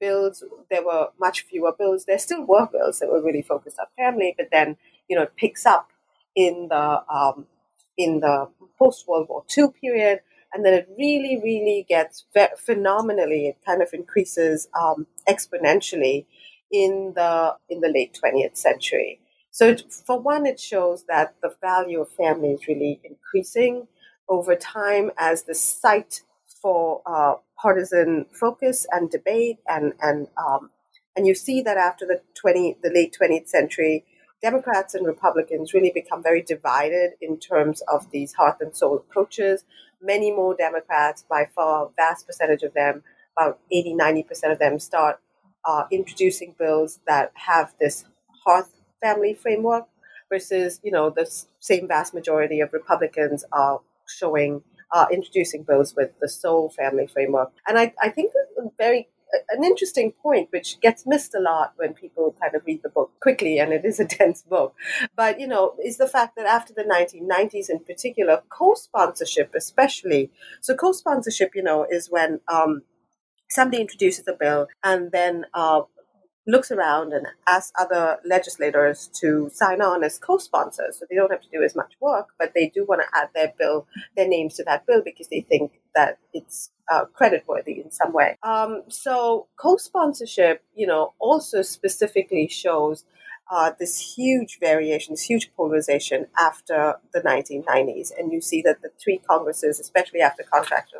bills, 0.00 0.44
there 0.70 0.84
were 0.84 1.08
much 1.18 1.42
fewer 1.42 1.72
bills. 1.76 2.04
There 2.04 2.18
still 2.18 2.44
were 2.44 2.66
bills 2.70 2.98
that 3.00 3.08
were 3.08 3.22
really 3.22 3.42
focused 3.42 3.78
on 3.78 3.86
family, 3.96 4.34
but 4.36 4.48
then 4.52 4.76
you 5.08 5.16
know 5.16 5.22
it 5.22 5.36
picks 5.36 5.66
up 5.66 5.90
in 6.34 6.68
the 6.70 7.02
um, 7.12 7.46
in 7.96 8.20
the 8.20 8.48
post 8.78 9.06
World 9.08 9.28
War 9.28 9.44
II 9.56 9.68
period, 9.80 10.20
and 10.52 10.64
then 10.64 10.74
it 10.74 10.88
really, 10.98 11.40
really 11.42 11.84
gets 11.88 12.24
phenomenally. 12.58 13.48
It 13.48 13.58
kind 13.66 13.82
of 13.82 13.88
increases 13.92 14.68
um, 14.78 15.06
exponentially 15.28 16.26
in 16.70 17.12
the 17.14 17.56
in 17.68 17.80
the 17.80 17.88
late 17.88 18.14
twentieth 18.14 18.56
century. 18.56 19.20
So, 19.58 19.70
it, 19.70 19.92
for 19.92 20.20
one, 20.20 20.46
it 20.46 20.60
shows 20.60 21.02
that 21.08 21.34
the 21.42 21.52
value 21.60 22.00
of 22.00 22.10
family 22.10 22.50
is 22.52 22.68
really 22.68 23.00
increasing 23.02 23.88
over 24.28 24.54
time 24.54 25.10
as 25.18 25.42
the 25.42 25.54
site 25.56 26.22
for 26.62 27.02
uh, 27.04 27.34
partisan 27.60 28.26
focus 28.38 28.86
and 28.92 29.10
debate, 29.10 29.58
and 29.66 29.94
and 30.00 30.28
um, 30.36 30.70
and 31.16 31.26
you 31.26 31.34
see 31.34 31.60
that 31.62 31.76
after 31.76 32.06
the 32.06 32.22
twenty 32.40 32.76
the 32.84 32.92
late 32.94 33.12
twentieth 33.12 33.48
century, 33.48 34.04
Democrats 34.40 34.94
and 34.94 35.04
Republicans 35.04 35.74
really 35.74 35.90
become 35.92 36.22
very 36.22 36.40
divided 36.40 37.14
in 37.20 37.36
terms 37.40 37.82
of 37.92 38.12
these 38.12 38.34
hearth 38.34 38.58
and 38.60 38.76
soul 38.76 38.98
approaches. 38.98 39.64
Many 40.00 40.30
more 40.30 40.54
Democrats, 40.54 41.24
by 41.28 41.48
far, 41.52 41.90
vast 41.96 42.28
percentage 42.28 42.62
of 42.62 42.74
them, 42.74 43.02
about 43.36 43.58
80, 43.72 43.96
90% 43.96 44.52
of 44.52 44.60
them, 44.60 44.78
start 44.78 45.18
uh, 45.64 45.86
introducing 45.90 46.54
bills 46.56 47.00
that 47.08 47.32
have 47.34 47.74
this 47.80 48.04
hearth 48.44 48.77
family 49.00 49.34
framework 49.34 49.86
versus, 50.28 50.80
you 50.82 50.90
know, 50.90 51.10
the 51.10 51.30
same 51.60 51.88
vast 51.88 52.14
majority 52.14 52.60
of 52.60 52.72
Republicans 52.72 53.44
are 53.52 53.80
showing, 54.06 54.62
are 54.92 55.08
introducing 55.12 55.62
bills 55.62 55.94
with 55.96 56.10
the 56.20 56.28
soul 56.28 56.68
family 56.70 57.06
framework. 57.06 57.52
And 57.66 57.78
I, 57.78 57.94
I 58.00 58.10
think 58.10 58.32
very 58.78 59.08
an 59.50 59.64
interesting 59.64 60.12
point 60.12 60.48
which 60.50 60.80
gets 60.80 61.06
missed 61.06 61.34
a 61.34 61.40
lot 61.40 61.72
when 61.76 61.94
people 61.94 62.34
kind 62.40 62.54
of 62.54 62.62
read 62.66 62.82
the 62.82 62.88
book 62.88 63.10
quickly 63.20 63.58
and 63.58 63.72
it 63.72 63.84
is 63.84 64.00
a 64.00 64.04
dense 64.18 64.42
book 64.42 64.74
but 65.16 65.38
you 65.38 65.46
know 65.46 65.74
is 65.84 65.98
the 65.98 66.08
fact 66.08 66.36
that 66.36 66.46
after 66.46 66.72
the 66.72 66.82
1990s 66.84 67.68
in 67.68 67.78
particular 67.80 68.42
co-sponsorship 68.48 69.54
especially 69.54 70.30
so 70.60 70.74
co-sponsorship 70.74 71.54
you 71.54 71.62
know 71.62 71.86
is 71.90 72.10
when 72.10 72.40
um, 72.48 72.82
somebody 73.50 73.80
introduces 73.80 74.26
a 74.28 74.32
bill 74.32 74.66
and 74.82 75.12
then 75.12 75.44
uh, 75.54 75.82
looks 76.48 76.70
around 76.70 77.12
and 77.12 77.26
asks 77.46 77.72
other 77.78 78.18
legislators 78.24 79.10
to 79.20 79.50
sign 79.52 79.82
on 79.82 80.02
as 80.02 80.18
co-sponsors. 80.18 80.98
So 80.98 81.04
they 81.08 81.14
don't 81.14 81.30
have 81.30 81.42
to 81.42 81.48
do 81.52 81.62
as 81.62 81.76
much 81.76 81.92
work, 82.00 82.30
but 82.38 82.52
they 82.54 82.70
do 82.74 82.86
want 82.86 83.02
to 83.02 83.18
add 83.18 83.28
their 83.34 83.52
bill, 83.58 83.86
their 84.16 84.26
names 84.26 84.54
to 84.54 84.64
that 84.64 84.86
bill 84.86 85.02
because 85.04 85.28
they 85.28 85.42
think 85.42 85.72
that 85.94 86.18
it's 86.32 86.70
uh, 86.90 87.04
credit 87.04 87.44
worthy 87.46 87.80
in 87.80 87.90
some 87.90 88.14
way. 88.14 88.38
Um, 88.42 88.82
so 88.88 89.46
co-sponsorship, 89.56 90.64
you 90.74 90.86
know, 90.86 91.12
also 91.20 91.60
specifically 91.60 92.48
shows 92.48 93.04
uh, 93.50 93.72
this 93.78 94.14
huge 94.16 94.58
variation, 94.58 95.12
this 95.12 95.22
huge 95.22 95.50
polarization 95.54 96.26
after 96.38 96.94
the 97.12 97.20
1990s, 97.20 98.10
and 98.18 98.32
you 98.32 98.40
see 98.40 98.62
that 98.62 98.82
the 98.82 98.90
three 99.02 99.20
Congresses, 99.28 99.80
especially 99.80 100.20
after 100.20 100.42
Contract, 100.42 100.92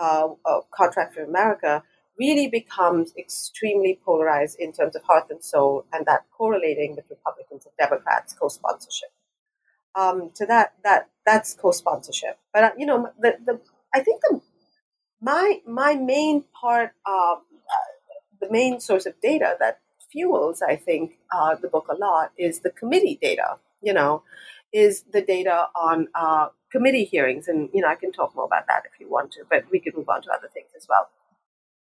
uh, 0.00 0.28
uh, 0.44 0.60
Contract 0.72 1.14
for 1.14 1.22
America, 1.22 1.82
really 2.18 2.48
becomes 2.48 3.12
extremely 3.18 4.00
polarized 4.04 4.58
in 4.58 4.72
terms 4.72 4.96
of 4.96 5.02
hearth 5.04 5.30
and 5.30 5.42
soul, 5.44 5.86
and 5.92 6.06
that 6.06 6.24
correlating 6.36 6.96
with 6.96 7.04
Republicans 7.10 7.66
and 7.66 7.74
Democrats 7.78 8.34
co-sponsorship. 8.34 9.10
Um, 9.94 10.30
so 10.34 10.46
that 10.46 10.74
that 10.84 11.08
that's 11.24 11.54
co-sponsorship. 11.54 12.38
But 12.52 12.64
uh, 12.64 12.70
you 12.78 12.86
know, 12.86 13.10
the, 13.18 13.38
the 13.44 13.60
I 13.94 14.00
think 14.00 14.20
the 14.28 14.40
my 15.20 15.60
my 15.66 15.94
main 15.94 16.44
part, 16.60 16.92
uh, 17.06 17.36
the 18.40 18.50
main 18.50 18.80
source 18.80 19.06
of 19.06 19.14
data 19.22 19.56
that 19.60 19.80
fuels, 20.10 20.62
I 20.62 20.76
think, 20.76 21.18
uh, 21.34 21.56
the 21.56 21.68
book 21.68 21.86
a 21.90 21.94
lot 21.94 22.32
is 22.38 22.60
the 22.60 22.70
committee 22.70 23.18
data. 23.20 23.58
You 23.82 23.94
know, 23.94 24.22
is 24.72 25.04
the 25.12 25.22
data 25.22 25.66
on 25.80 26.08
uh, 26.14 26.48
committee 26.72 27.04
hearings, 27.04 27.48
and 27.48 27.68
you 27.72 27.82
know, 27.82 27.88
I 27.88 27.94
can 27.94 28.12
talk 28.12 28.34
more 28.34 28.46
about 28.46 28.66
that 28.68 28.82
if 28.92 29.00
you 29.00 29.08
want 29.10 29.32
to, 29.32 29.44
but 29.50 29.64
we 29.70 29.80
could 29.80 29.96
move 29.96 30.08
on 30.08 30.22
to 30.22 30.30
other 30.30 30.48
things 30.52 30.70
as 30.76 30.86
well. 30.88 31.08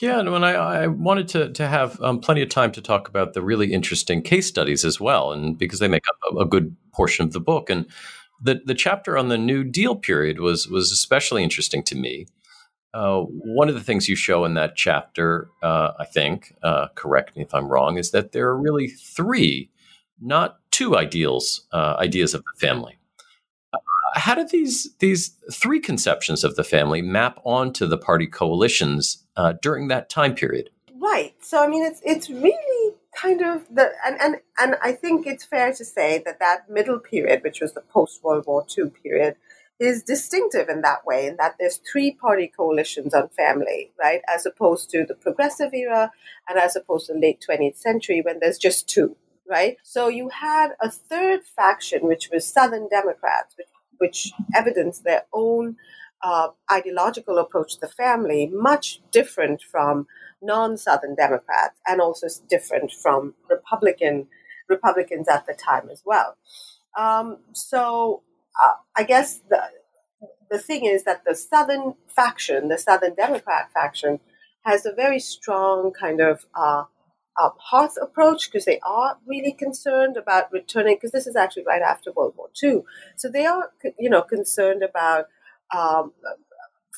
Yeah, 0.00 0.18
and 0.18 0.32
when 0.32 0.42
I, 0.42 0.52
I 0.52 0.86
wanted 0.88 1.28
to 1.28 1.52
to 1.52 1.68
have 1.68 2.00
um, 2.00 2.20
plenty 2.20 2.42
of 2.42 2.48
time 2.48 2.72
to 2.72 2.82
talk 2.82 3.08
about 3.08 3.32
the 3.32 3.42
really 3.42 3.72
interesting 3.72 4.22
case 4.22 4.46
studies 4.46 4.84
as 4.84 5.00
well, 5.00 5.32
and 5.32 5.56
because 5.56 5.78
they 5.78 5.88
make 5.88 6.04
up 6.08 6.16
a, 6.32 6.40
a, 6.40 6.46
good 6.46 6.76
portion 6.92 7.24
of 7.24 7.32
the 7.32 7.40
book, 7.40 7.70
and 7.70 7.86
the 8.42 8.60
the 8.64 8.74
chapter 8.74 9.16
on 9.16 9.28
the 9.28 9.38
New 9.38 9.62
Deal 9.62 9.94
period 9.94 10.40
was 10.40 10.68
was 10.68 10.90
especially 10.90 11.42
interesting 11.42 11.82
to 11.84 11.94
me. 11.94 12.26
Uh, 12.92 13.20
one 13.22 13.68
of 13.68 13.74
the 13.74 13.82
things 13.82 14.08
you 14.08 14.14
show 14.14 14.44
in 14.44 14.54
that 14.54 14.76
chapter, 14.76 15.48
uh, 15.62 15.92
I 15.98 16.04
think, 16.04 16.54
uh, 16.62 16.88
correct 16.94 17.36
me 17.36 17.42
if 17.42 17.52
I'm 17.52 17.68
wrong, 17.68 17.98
is 17.98 18.12
that 18.12 18.30
there 18.30 18.46
are 18.48 18.56
really 18.56 18.86
three, 18.88 19.68
not 20.20 20.58
two 20.70 20.96
ideals, 20.96 21.66
uh, 21.72 21.96
ideas 21.98 22.34
of 22.34 22.42
the 22.42 22.66
family 22.66 22.98
how 24.14 24.34
did 24.34 24.50
these 24.50 24.94
these 25.00 25.36
three 25.52 25.80
conceptions 25.80 26.44
of 26.44 26.56
the 26.56 26.64
family 26.64 27.02
map 27.02 27.40
onto 27.44 27.86
the 27.86 27.98
party 27.98 28.26
coalitions 28.26 29.23
uh, 29.36 29.54
during 29.60 29.88
that 29.88 30.08
time 30.08 30.34
period? 30.34 30.70
Right. 30.94 31.34
So 31.40 31.62
I 31.62 31.68
mean, 31.68 31.84
it's 31.84 32.00
it's 32.04 32.30
really 32.30 32.94
kind 33.14 33.42
of 33.42 33.66
the 33.70 33.92
and 34.06 34.20
and 34.20 34.36
and 34.58 34.76
I 34.82 34.92
think 34.92 35.26
it's 35.26 35.44
fair 35.44 35.72
to 35.72 35.84
say 35.84 36.22
that 36.24 36.38
that 36.40 36.70
middle 36.70 36.98
period, 36.98 37.42
which 37.42 37.60
was 37.60 37.74
the 37.74 37.82
post 37.82 38.22
World 38.24 38.44
War 38.46 38.66
II 38.76 38.90
period, 38.90 39.36
is 39.78 40.02
distinctive 40.02 40.68
in 40.68 40.80
that 40.82 41.04
way, 41.04 41.26
in 41.26 41.36
that 41.36 41.56
there's 41.58 41.80
three 41.90 42.12
party 42.12 42.50
coalitions 42.56 43.12
on 43.12 43.28
family, 43.28 43.92
right, 44.00 44.22
as 44.32 44.46
opposed 44.46 44.90
to 44.90 45.04
the 45.04 45.14
progressive 45.14 45.74
era 45.74 46.10
and 46.48 46.58
as 46.58 46.74
opposed 46.76 47.06
to 47.06 47.12
the 47.12 47.18
late 47.18 47.44
20th 47.48 47.76
century 47.76 48.22
when 48.22 48.38
there's 48.40 48.58
just 48.58 48.88
two 48.88 49.16
right? 49.46 49.76
So 49.82 50.08
you 50.08 50.30
had 50.30 50.70
a 50.80 50.90
third 50.90 51.40
faction, 51.44 52.06
which 52.06 52.30
was 52.32 52.46
Southern 52.46 52.88
Democrats, 52.88 53.54
which 53.58 53.68
which 53.98 54.32
evidence 54.54 54.98
their 54.98 55.22
own 55.32 55.76
uh, 56.24 56.48
ideological 56.72 57.38
approach 57.38 57.74
to 57.74 57.80
the 57.82 57.88
family, 57.88 58.50
much 58.52 59.00
different 59.12 59.62
from 59.62 60.06
non-Southern 60.42 61.14
Democrats, 61.14 61.78
and 61.86 62.00
also 62.00 62.26
different 62.48 62.90
from 62.90 63.34
Republican 63.50 64.26
Republicans 64.68 65.28
at 65.28 65.44
the 65.46 65.54
time 65.54 65.90
as 65.92 66.02
well. 66.06 66.36
Um, 66.98 67.38
so 67.52 68.22
uh, 68.62 68.74
I 68.96 69.02
guess 69.02 69.40
the 69.50 69.60
the 70.50 70.58
thing 70.58 70.84
is 70.86 71.04
that 71.04 71.22
the 71.26 71.34
Southern 71.34 71.94
faction, 72.06 72.68
the 72.68 72.78
Southern 72.78 73.14
Democrat 73.14 73.70
faction, 73.72 74.20
has 74.64 74.86
a 74.86 74.92
very 74.92 75.18
strong 75.18 75.92
kind 75.92 76.20
of 76.20 76.46
uh, 76.54 76.84
uh, 77.36 77.50
hearth 77.58 77.96
approach 78.00 78.50
because 78.50 78.64
they 78.64 78.80
are 78.86 79.18
really 79.26 79.52
concerned 79.52 80.16
about 80.16 80.52
returning 80.52 80.96
because 80.96 81.12
this 81.12 81.26
is 81.26 81.36
actually 81.36 81.64
right 81.64 81.82
after 81.82 82.12
World 82.12 82.34
War 82.36 82.48
II. 82.62 82.82
So 83.16 83.28
they 83.28 83.46
are, 83.46 83.70
you 83.98 84.08
know, 84.08 84.22
concerned 84.22 84.82
about, 84.82 85.26
um, 85.74 86.12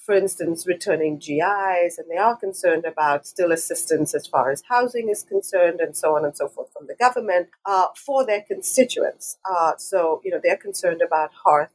for 0.05 0.15
instance, 0.15 0.67
returning 0.67 1.19
GIs, 1.19 1.99
and 1.99 2.09
they 2.09 2.17
are 2.17 2.37
concerned 2.37 2.85
about 2.85 3.27
still 3.27 3.51
assistance 3.51 4.15
as 4.15 4.27
far 4.27 4.53
as 4.53 4.63
housing 4.69 5.09
is 5.09 5.25
concerned, 5.25 5.81
and 5.81 5.97
so 5.97 6.17
on 6.17 6.25
and 6.25 6.37
so 6.37 6.49
forth 6.49 6.73
from 6.73 6.87
the 6.87 6.95
government 6.95 7.49
uh, 7.65 7.89
for 7.97 8.25
their 8.25 8.43
constituents. 8.43 9.39
Uh, 9.45 9.73
so 9.77 10.21
you 10.25 10.31
know 10.31 10.41
they're 10.43 10.57
concerned 10.57 11.03
about 11.03 11.31
hearth 11.45 11.71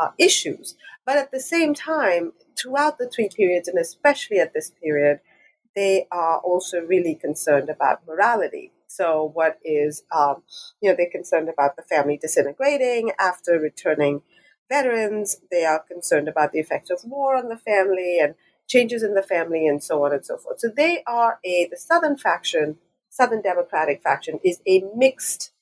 uh, 0.00 0.08
issues, 0.18 0.76
but 1.06 1.16
at 1.16 1.30
the 1.30 1.40
same 1.40 1.72
time, 1.72 2.32
throughout 2.60 2.98
the 2.98 3.08
three 3.08 3.28
periods, 3.28 3.68
and 3.68 3.78
especially 3.78 4.38
at 4.38 4.52
this 4.52 4.72
period 4.82 5.20
they 5.76 6.06
are 6.10 6.38
also 6.38 6.80
really 6.80 7.14
concerned 7.14 7.70
about 7.70 8.06
morality. 8.06 8.72
So, 8.86 9.30
what 9.34 9.58
is, 9.64 10.02
um, 10.14 10.42
you 10.80 10.90
know, 10.90 10.96
they're 10.96 11.10
concerned 11.10 11.48
about 11.48 11.76
the 11.76 11.82
family 11.82 12.18
disintegrating 12.20 13.12
after 13.20 13.58
returning 13.58 14.22
veterans. 14.70 15.38
They 15.50 15.66
are 15.66 15.80
concerned 15.80 16.28
about 16.28 16.52
the 16.52 16.60
effects 16.60 16.90
of 16.90 17.00
war 17.04 17.36
on 17.36 17.48
the 17.50 17.58
family 17.58 18.18
and 18.20 18.36
changes 18.68 19.02
in 19.02 19.14
the 19.14 19.22
family 19.22 19.66
and 19.66 19.82
so 19.82 20.04
on 20.04 20.12
and 20.14 20.24
so 20.24 20.38
forth. 20.38 20.60
So, 20.60 20.68
they 20.68 21.02
are 21.06 21.40
a, 21.44 21.68
the 21.70 21.76
Southern 21.76 22.16
faction, 22.16 22.78
Southern 23.10 23.42
Democratic 23.42 24.02
faction, 24.02 24.40
is 24.44 24.60
a 24.66 24.82
mixed, 24.96 25.52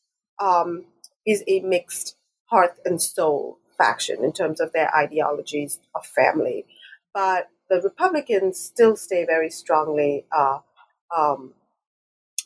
um, 0.41 0.87
is 1.27 1.45
a 1.49 1.61
mixed 1.61 2.17
hearth 2.47 2.81
and 2.85 3.01
soul 3.03 3.59
faction 3.79 4.25
in 4.25 4.33
terms 4.33 4.61
of 4.61 4.73
their 4.73 4.95
ideologies 4.95 5.81
of 5.95 6.07
family. 6.07 6.67
But 7.15 7.49
the 7.71 7.81
Republicans 7.83 8.59
still 8.59 8.97
stay 8.97 9.25
very 9.25 9.51
strongly 9.51 10.27
uh, 10.37 10.59
um, 11.17 11.55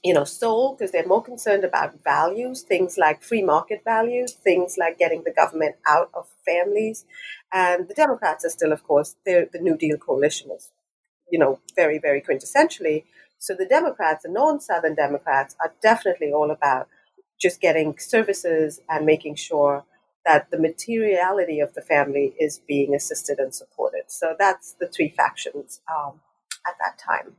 you 0.03 0.13
know, 0.13 0.25
soul 0.25 0.75
because 0.75 0.91
they're 0.91 1.07
more 1.07 1.23
concerned 1.23 1.65
about 1.65 2.03
values, 2.03 2.63
things 2.63 2.99
like 2.99 3.23
free 3.23 3.43
market 3.43 3.83
values, 3.85 4.33
things 4.33 4.77
like 4.77 4.99
getting 4.99 5.23
the 5.25 5.33
government 5.33 5.77
out 5.87 6.11
of 6.15 6.27
families. 6.45 7.05
And 7.53 7.89
the 7.89 7.95
Democrats 7.95 8.45
are 8.45 8.51
still, 8.51 8.73
of 8.73 8.83
course, 8.83 9.15
the 9.25 9.49
New 9.61 9.77
Deal 9.77 9.97
coalition 9.99 10.51
is, 10.51 10.73
you 11.31 11.39
know, 11.39 11.61
very, 11.77 11.99
very 11.99 12.21
quintessentially. 12.21 13.05
So 13.39 13.55
the 13.55 13.67
Democrats, 13.67 14.25
the 14.25 14.31
non-Southern 14.31 14.95
Democrats, 14.95 15.57
are 15.63 15.73
definitely 15.83 16.33
all 16.33 16.51
about 16.51 16.89
just 17.41 17.61
getting 17.61 17.99
services 17.99 18.81
and 18.89 19.07
making 19.07 19.37
sure 19.37 19.85
that 20.25 20.51
the 20.51 20.59
materiality 20.59 21.61
of 21.61 21.75
the 21.75 21.83
family 21.83 22.35
is 22.39 22.61
being 22.67 22.95
assisted 22.95 23.39
and 23.39 23.55
supported. 23.55 24.05
So 24.09 24.35
that's 24.39 24.75
the 24.79 24.87
three 24.87 25.09
factions 25.11 25.81
um, 25.93 26.21
at 26.67 26.75
that 26.79 26.99
time. 26.99 27.37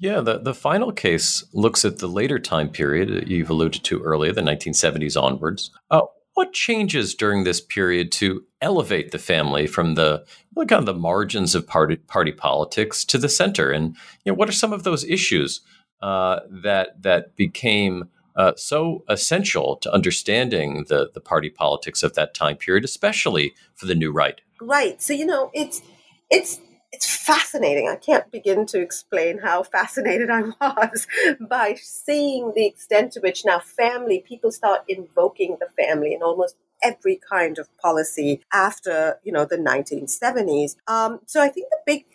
Yeah, 0.00 0.20
the, 0.20 0.38
the 0.38 0.54
final 0.54 0.92
case 0.92 1.44
looks 1.52 1.84
at 1.84 1.98
the 1.98 2.08
later 2.08 2.38
time 2.38 2.70
period 2.70 3.28
you've 3.28 3.50
alluded 3.50 3.84
to 3.84 4.00
earlier, 4.00 4.32
the 4.32 4.40
1970s 4.40 5.22
onwards. 5.22 5.70
Uh, 5.90 6.00
what 6.32 6.54
changes 6.54 7.14
during 7.14 7.44
this 7.44 7.60
period 7.60 8.10
to 8.12 8.42
elevate 8.62 9.10
the 9.10 9.18
family 9.18 9.66
from 9.66 9.96
the 9.96 10.24
kind 10.56 10.72
of 10.72 10.86
the 10.86 10.94
margins 10.94 11.54
of 11.54 11.66
party 11.66 11.96
party 11.96 12.32
politics 12.32 13.04
to 13.04 13.18
the 13.18 13.28
center? 13.28 13.70
And 13.70 13.94
you 14.24 14.32
know, 14.32 14.34
what 14.34 14.48
are 14.48 14.52
some 14.52 14.72
of 14.72 14.84
those 14.84 15.04
issues 15.04 15.60
uh, 16.00 16.40
that 16.48 17.02
that 17.02 17.36
became 17.36 18.08
uh, 18.36 18.52
so 18.56 19.04
essential 19.06 19.76
to 19.76 19.92
understanding 19.92 20.86
the 20.88 21.10
the 21.12 21.20
party 21.20 21.50
politics 21.50 22.02
of 22.02 22.14
that 22.14 22.32
time 22.32 22.56
period, 22.56 22.84
especially 22.84 23.52
for 23.74 23.84
the 23.84 23.94
new 23.94 24.10
right? 24.10 24.40
Right. 24.62 25.02
So 25.02 25.12
you 25.12 25.26
know, 25.26 25.50
it's 25.52 25.82
it's 26.30 26.58
it's 26.92 27.06
fascinating. 27.06 27.88
I 27.88 27.96
can't 27.96 28.30
begin 28.32 28.66
to 28.66 28.80
explain 28.80 29.38
how 29.38 29.62
fascinated 29.62 30.28
I 30.30 30.42
was 30.60 31.06
by 31.40 31.76
seeing 31.80 32.52
the 32.54 32.66
extent 32.66 33.12
to 33.12 33.20
which 33.20 33.44
now 33.44 33.60
family, 33.60 34.24
people 34.26 34.50
start 34.50 34.82
invoking 34.88 35.58
the 35.60 35.68
family 35.82 36.14
in 36.14 36.22
almost 36.22 36.56
every 36.82 37.20
kind 37.30 37.58
of 37.58 37.68
policy 37.78 38.40
after, 38.52 39.20
you 39.22 39.32
know, 39.32 39.44
the 39.44 39.56
1970s. 39.56 40.76
Um, 40.88 41.20
so 41.26 41.40
I 41.40 41.48
think 41.48 41.68
the 41.70 41.78
big 41.86 42.06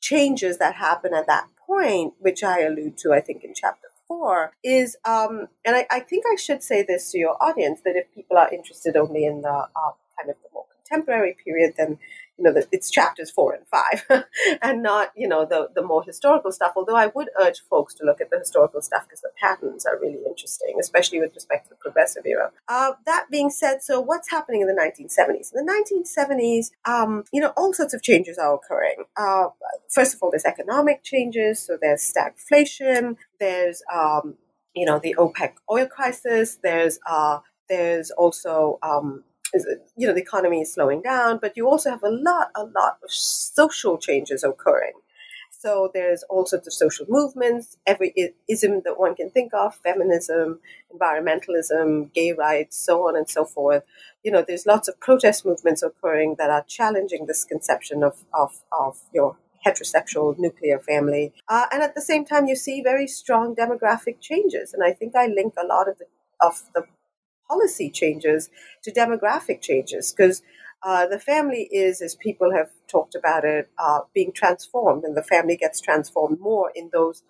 changes 0.00 0.58
that 0.58 0.74
happen 0.74 1.14
at 1.14 1.26
that 1.26 1.48
point, 1.66 2.14
which 2.18 2.44
I 2.44 2.60
allude 2.60 2.98
to, 2.98 3.12
I 3.12 3.20
think, 3.20 3.42
in 3.42 3.54
chapter 3.54 3.88
four, 4.06 4.52
is, 4.62 4.96
um, 5.04 5.48
and 5.64 5.76
I, 5.76 5.86
I, 5.90 6.00
think 6.00 6.24
I 6.30 6.36
should 6.36 6.62
say 6.62 6.84
this 6.86 7.10
to 7.12 7.18
your 7.18 7.42
audience, 7.42 7.80
that 7.84 7.96
if 7.96 8.14
people 8.14 8.36
are 8.36 8.52
interested 8.52 8.96
only 8.96 9.24
in 9.24 9.40
the 9.40 9.48
uh, 9.48 9.92
kind 10.18 10.28
of 10.28 10.36
the 10.42 10.48
more 10.52 10.66
contemporary 10.84 11.36
period, 11.42 11.74
then 11.78 11.98
you 12.36 12.44
know, 12.44 12.52
the, 12.52 12.66
it's 12.72 12.90
chapters 12.90 13.30
four 13.30 13.54
and 13.54 13.64
five, 13.68 14.24
and 14.62 14.82
not 14.82 15.12
you 15.16 15.28
know 15.28 15.44
the 15.44 15.68
the 15.74 15.82
more 15.82 16.02
historical 16.02 16.50
stuff. 16.50 16.72
Although 16.76 16.96
I 16.96 17.06
would 17.06 17.28
urge 17.40 17.62
folks 17.70 17.94
to 17.94 18.04
look 18.04 18.20
at 18.20 18.30
the 18.30 18.38
historical 18.38 18.82
stuff 18.82 19.04
because 19.04 19.20
the 19.20 19.30
patterns 19.40 19.86
are 19.86 19.98
really 20.00 20.20
interesting, 20.26 20.76
especially 20.80 21.20
with 21.20 21.34
respect 21.34 21.66
to 21.66 21.70
the 21.70 21.76
progressive 21.76 22.24
era. 22.26 22.50
Uh, 22.68 22.92
that 23.06 23.26
being 23.30 23.50
said, 23.50 23.82
so 23.82 24.00
what's 24.00 24.30
happening 24.30 24.62
in 24.62 24.66
the 24.66 24.74
1970s? 24.74 25.52
In 25.54 25.64
the 25.64 25.72
1970s, 25.72 26.70
um, 26.90 27.24
you 27.32 27.40
know, 27.40 27.52
all 27.56 27.72
sorts 27.72 27.94
of 27.94 28.02
changes 28.02 28.36
are 28.38 28.54
occurring. 28.54 29.04
Uh, 29.16 29.48
first 29.88 30.14
of 30.14 30.22
all, 30.22 30.30
there's 30.30 30.44
economic 30.44 31.04
changes, 31.04 31.64
so 31.64 31.78
there's 31.80 32.02
stagflation. 32.02 33.16
There's 33.38 33.82
um, 33.94 34.34
you 34.74 34.84
know 34.84 34.98
the 34.98 35.14
OPEC 35.18 35.52
oil 35.70 35.86
crisis. 35.86 36.58
There's 36.62 36.98
uh, 37.08 37.38
there's 37.68 38.10
also 38.10 38.78
um, 38.82 39.24
you 39.96 40.06
know 40.06 40.14
the 40.14 40.20
economy 40.20 40.60
is 40.60 40.72
slowing 40.72 41.02
down, 41.02 41.38
but 41.40 41.56
you 41.56 41.68
also 41.68 41.90
have 41.90 42.02
a 42.02 42.10
lot, 42.10 42.50
a 42.54 42.64
lot 42.64 42.98
of 43.02 43.10
social 43.10 43.98
changes 43.98 44.42
occurring. 44.44 44.92
So 45.64 45.90
there's 45.94 46.22
all 46.24 46.44
sorts 46.44 46.66
of 46.66 46.74
social 46.74 47.06
movements, 47.08 47.78
every 47.86 48.12
ism 48.46 48.82
that 48.84 48.98
one 48.98 49.14
can 49.14 49.30
think 49.30 49.54
of, 49.54 49.74
feminism, 49.76 50.60
environmentalism, 50.94 52.12
gay 52.12 52.32
rights, 52.32 52.76
so 52.76 53.08
on 53.08 53.16
and 53.16 53.26
so 53.26 53.46
forth. 53.46 53.82
You 54.22 54.30
know, 54.30 54.44
there's 54.46 54.66
lots 54.66 54.88
of 54.88 55.00
protest 55.00 55.46
movements 55.46 55.82
occurring 55.82 56.34
that 56.36 56.50
are 56.50 56.64
challenging 56.68 57.24
this 57.24 57.46
conception 57.46 58.02
of, 58.02 58.24
of, 58.34 58.60
of 58.78 58.98
your 59.14 59.38
heterosexual 59.66 60.38
nuclear 60.38 60.78
family. 60.78 61.32
Uh, 61.48 61.64
and 61.72 61.82
at 61.82 61.94
the 61.94 62.02
same 62.02 62.26
time, 62.26 62.46
you 62.46 62.56
see 62.56 62.82
very 62.82 63.06
strong 63.06 63.56
demographic 63.56 64.20
changes. 64.20 64.74
And 64.74 64.84
I 64.84 64.92
think 64.92 65.16
I 65.16 65.28
link 65.28 65.54
a 65.56 65.66
lot 65.66 65.88
of 65.88 65.96
the, 65.96 66.04
of 66.42 66.62
the 66.74 66.84
policy 67.54 67.90
changes 67.90 68.50
to 68.82 68.92
demographic 68.92 69.60
changes 69.60 70.12
because 70.12 70.42
uh, 70.82 71.06
the 71.06 71.18
family 71.18 71.68
is, 71.72 72.02
as 72.02 72.14
people 72.14 72.52
have 72.52 72.68
talked 72.88 73.14
about 73.14 73.44
it, 73.44 73.70
uh, 73.78 74.00
being 74.14 74.32
transformed, 74.32 75.04
and 75.04 75.16
the 75.16 75.22
family 75.22 75.56
gets 75.56 75.80
transformed 75.80 76.38
more 76.40 76.70
in 76.74 76.90
those, 76.92 77.22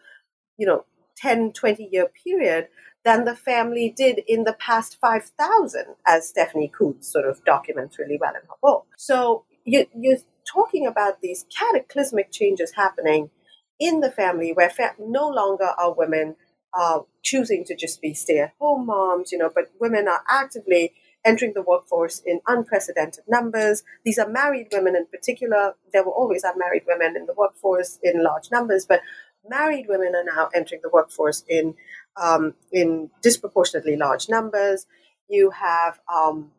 you 0.58 0.66
know, 0.66 0.84
10, 1.16 1.52
20 1.52 1.88
year 1.92 2.08
period 2.24 2.68
than 3.04 3.24
the 3.24 3.37
family 3.37 3.92
did 3.96 4.20
in 4.26 4.44
the 4.44 4.54
past 4.54 4.98
5,000, 5.00 5.84
as 6.06 6.28
Stephanie 6.28 6.72
Coontz 6.76 7.12
sort 7.12 7.26
of 7.26 7.44
documents 7.44 7.98
really 7.98 8.18
well 8.20 8.34
in 8.34 8.40
her 8.42 8.56
book. 8.62 8.87
So 8.96 9.44
you, 9.64 9.87
you're 9.94 10.18
talking 10.50 10.87
about 10.87 11.20
these 11.20 11.46
cataclysmic 11.56 12.32
changes 12.32 12.72
happening 12.74 13.30
in 13.78 14.00
the 14.00 14.10
family 14.10 14.52
where 14.52 14.70
fa- 14.70 14.94
no 14.98 15.28
longer 15.28 15.70
are 15.78 15.94
women 15.94 16.37
uh, 16.78 17.00
choosing 17.22 17.64
to 17.64 17.76
just 17.76 18.00
be 18.00 18.14
stay 18.14 18.38
at 18.40 18.52
home 18.60 18.87
moms, 18.87 19.32
you 19.32 19.38
know, 19.38 19.50
but 19.54 19.70
women 19.80 20.08
are 20.08 20.22
actively 20.28 20.92
entering 21.24 21.52
the 21.54 21.62
workforce 21.62 22.20
in 22.26 22.40
unprecedented 22.46 23.24
numbers. 23.28 23.82
These 24.04 24.18
are 24.18 24.28
married 24.28 24.68
women 24.72 24.94
in 24.96 25.06
particular. 25.06 25.74
There 25.92 26.04
were 26.04 26.12
always 26.12 26.44
unmarried 26.44 26.82
women 26.87 27.16
in 27.16 27.26
the 27.26 27.34
workforce 27.34 27.98
in 28.02 28.22
large 28.22 28.50
numbers, 28.50 28.87
but 28.87 29.00
married 29.48 29.87
women 29.88 30.14
are 30.14 30.24
now 30.24 30.50
entering 30.54 30.80
the 30.82 30.90
workforce 30.90 31.44
in 31.48 31.74
um, 32.20 32.54
in 32.72 33.10
disproportionately 33.22 33.96
large 33.96 34.28
numbers. 34.28 34.87
You 35.28 35.50
have 35.50 35.98
um, 36.12 36.50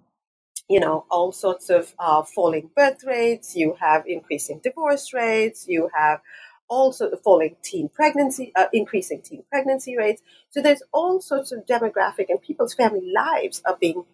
you 0.69 0.79
know 0.79 1.05
all 1.09 1.31
sorts 1.31 1.69
of 1.69 1.93
uh, 1.99 2.23
falling 2.23 2.69
birth 2.75 3.03
rates. 3.03 3.55
You 3.55 3.75
have 3.79 4.03
increasing 4.07 4.59
divorce 4.63 5.13
rates. 5.13 5.65
You 5.67 5.89
have 5.95 6.21
also 6.69 7.09
the 7.09 7.17
falling 7.17 7.55
teen 7.61 7.89
pregnancy, 7.89 8.51
uh, 8.55 8.65
increasing 8.73 9.21
teen 9.21 9.43
pregnancy 9.49 9.97
rates. 9.97 10.21
So 10.49 10.61
there's 10.61 10.83
all 10.93 11.21
sorts 11.21 11.51
of 11.51 11.65
demographic 11.65 12.25
and 12.29 12.41
people's 12.41 12.73
family 12.73 13.11
lives 13.13 13.61
are 13.65 13.77
being 13.79 14.05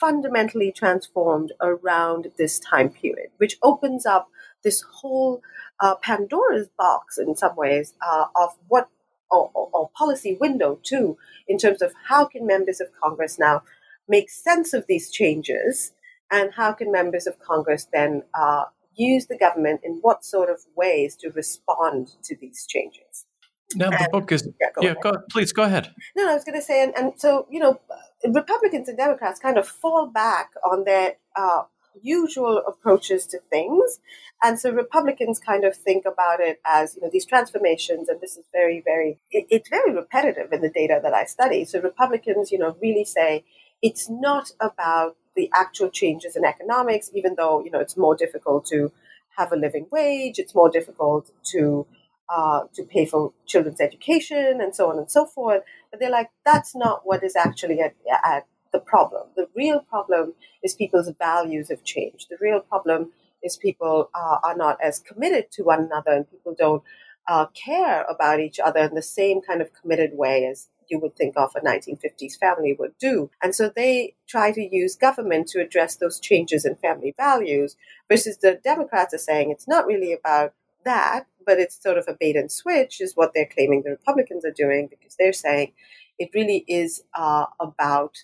fundamentally 0.00 0.72
transformed 0.72 1.52
around 1.60 2.28
this 2.36 2.58
time 2.58 2.90
period, 2.90 3.30
which 3.38 3.58
opens 3.62 4.04
up 4.04 4.28
this 4.64 4.82
whole 5.00 5.42
uh, 5.80 5.94
Pandora's 5.96 6.68
box 6.76 7.18
in 7.18 7.36
some 7.36 7.54
ways 7.56 7.94
uh, 8.06 8.26
of 8.34 8.50
what 8.68 8.88
or, 9.30 9.50
or, 9.54 9.68
or, 9.72 9.90
policy 9.96 10.36
window 10.40 10.78
too, 10.84 11.18
in 11.48 11.58
terms 11.58 11.82
of 11.82 11.92
how 12.08 12.24
can 12.24 12.46
members 12.46 12.80
of 12.80 12.86
Congress 13.02 13.38
now 13.40 13.62
make 14.08 14.30
sense 14.30 14.72
of 14.72 14.86
these 14.86 15.10
changes, 15.10 15.92
and 16.30 16.52
how 16.54 16.72
can 16.72 16.92
members 16.92 17.26
of 17.26 17.38
Congress 17.40 17.88
then 17.92 18.22
uh, 18.34 18.64
use 18.96 19.26
the 19.26 19.38
government 19.38 19.80
in 19.84 19.98
what 20.02 20.24
sort 20.24 20.50
of 20.50 20.60
ways 20.74 21.16
to 21.16 21.30
respond 21.30 22.08
to 22.24 22.36
these 22.36 22.66
changes. 22.66 23.26
Now 23.74 23.90
and, 23.90 23.94
the 23.94 24.08
book 24.10 24.30
is 24.32 24.48
yeah, 24.60 24.68
go 24.74 24.82
yeah 24.82 24.94
go, 25.02 25.12
please 25.30 25.52
go 25.52 25.64
ahead. 25.64 25.92
No, 26.16 26.30
I 26.30 26.34
was 26.34 26.44
going 26.44 26.58
to 26.58 26.64
say, 26.64 26.84
and, 26.84 26.96
and 26.96 27.12
so 27.16 27.46
you 27.50 27.58
know, 27.58 27.80
Republicans 28.24 28.88
and 28.88 28.96
Democrats 28.96 29.40
kind 29.40 29.58
of 29.58 29.66
fall 29.66 30.06
back 30.06 30.50
on 30.70 30.84
their 30.84 31.16
uh, 31.34 31.62
usual 32.00 32.62
approaches 32.66 33.26
to 33.26 33.40
things, 33.50 33.98
and 34.42 34.60
so 34.60 34.70
Republicans 34.70 35.40
kind 35.40 35.64
of 35.64 35.76
think 35.76 36.04
about 36.04 36.40
it 36.40 36.60
as 36.64 36.94
you 36.94 37.02
know 37.02 37.10
these 37.12 37.26
transformations, 37.26 38.08
and 38.08 38.20
this 38.20 38.36
is 38.36 38.44
very, 38.52 38.82
very 38.84 39.18
it, 39.32 39.46
it's 39.50 39.68
very 39.68 39.92
repetitive 39.92 40.52
in 40.52 40.60
the 40.60 40.70
data 40.70 41.00
that 41.02 41.12
I 41.12 41.24
study. 41.24 41.64
So 41.64 41.80
Republicans, 41.80 42.52
you 42.52 42.58
know, 42.58 42.76
really 42.80 43.04
say 43.04 43.44
it's 43.82 44.08
not 44.08 44.52
about 44.60 45.16
the 45.36 45.50
actual 45.54 45.90
changes 45.90 46.36
in 46.36 46.44
economics, 46.44 47.10
even 47.14 47.34
though 47.36 47.64
you 47.64 47.70
know 47.70 47.80
it's 47.80 47.96
more 47.96 48.16
difficult 48.16 48.66
to 48.66 48.92
have 49.36 49.52
a 49.52 49.56
living 49.56 49.86
wage, 49.90 50.38
it's 50.38 50.54
more 50.54 50.70
difficult 50.70 51.30
to 51.52 51.86
uh, 52.28 52.62
to 52.74 52.82
pay 52.84 53.06
for 53.06 53.32
children's 53.46 53.80
education 53.80 54.60
and 54.60 54.74
so 54.74 54.90
on 54.90 54.98
and 54.98 55.10
so 55.10 55.26
forth. 55.26 55.62
But 55.90 56.00
they're 56.00 56.10
like, 56.10 56.30
that's 56.44 56.74
not 56.74 57.02
what 57.04 57.22
is 57.22 57.36
actually 57.36 57.80
at, 57.80 57.94
at 58.24 58.46
the 58.72 58.80
problem. 58.80 59.28
The 59.36 59.48
real 59.54 59.80
problem 59.80 60.34
is 60.62 60.74
people's 60.74 61.10
values 61.18 61.68
have 61.70 61.84
changed. 61.84 62.26
The 62.30 62.38
real 62.40 62.60
problem 62.60 63.12
is 63.42 63.56
people 63.56 64.10
uh, 64.14 64.38
are 64.42 64.56
not 64.56 64.78
as 64.82 64.98
committed 64.98 65.52
to 65.52 65.62
one 65.62 65.84
another, 65.84 66.12
and 66.12 66.30
people 66.30 66.54
don't 66.58 66.82
uh, 67.28 67.46
care 67.46 68.04
about 68.08 68.40
each 68.40 68.58
other 68.58 68.80
in 68.80 68.94
the 68.94 69.02
same 69.02 69.40
kind 69.40 69.60
of 69.60 69.70
committed 69.80 70.10
way 70.14 70.46
as 70.46 70.68
you 70.90 70.98
would 71.00 71.16
think 71.16 71.34
of 71.36 71.52
a 71.56 71.60
1950s 71.60 72.38
family 72.38 72.74
would 72.78 72.96
do. 72.98 73.30
And 73.42 73.54
so 73.54 73.70
they 73.74 74.14
try 74.28 74.52
to 74.52 74.68
use 74.76 74.96
government 74.96 75.48
to 75.48 75.60
address 75.60 75.96
those 75.96 76.20
changes 76.20 76.64
in 76.64 76.76
family 76.76 77.14
values, 77.16 77.76
versus 78.08 78.38
the 78.38 78.60
Democrats 78.62 79.14
are 79.14 79.18
saying 79.18 79.50
it's 79.50 79.68
not 79.68 79.86
really 79.86 80.12
about 80.12 80.54
that, 80.84 81.26
but 81.44 81.58
it's 81.58 81.82
sort 81.82 81.98
of 81.98 82.04
a 82.08 82.16
bait 82.18 82.36
and 82.36 82.50
switch, 82.50 83.00
is 83.00 83.16
what 83.16 83.32
they're 83.34 83.48
claiming 83.52 83.82
the 83.82 83.90
Republicans 83.90 84.44
are 84.44 84.50
doing, 84.50 84.88
because 84.88 85.16
they're 85.18 85.32
saying 85.32 85.72
it 86.18 86.30
really 86.34 86.64
is 86.68 87.02
uh, 87.14 87.46
about 87.60 88.16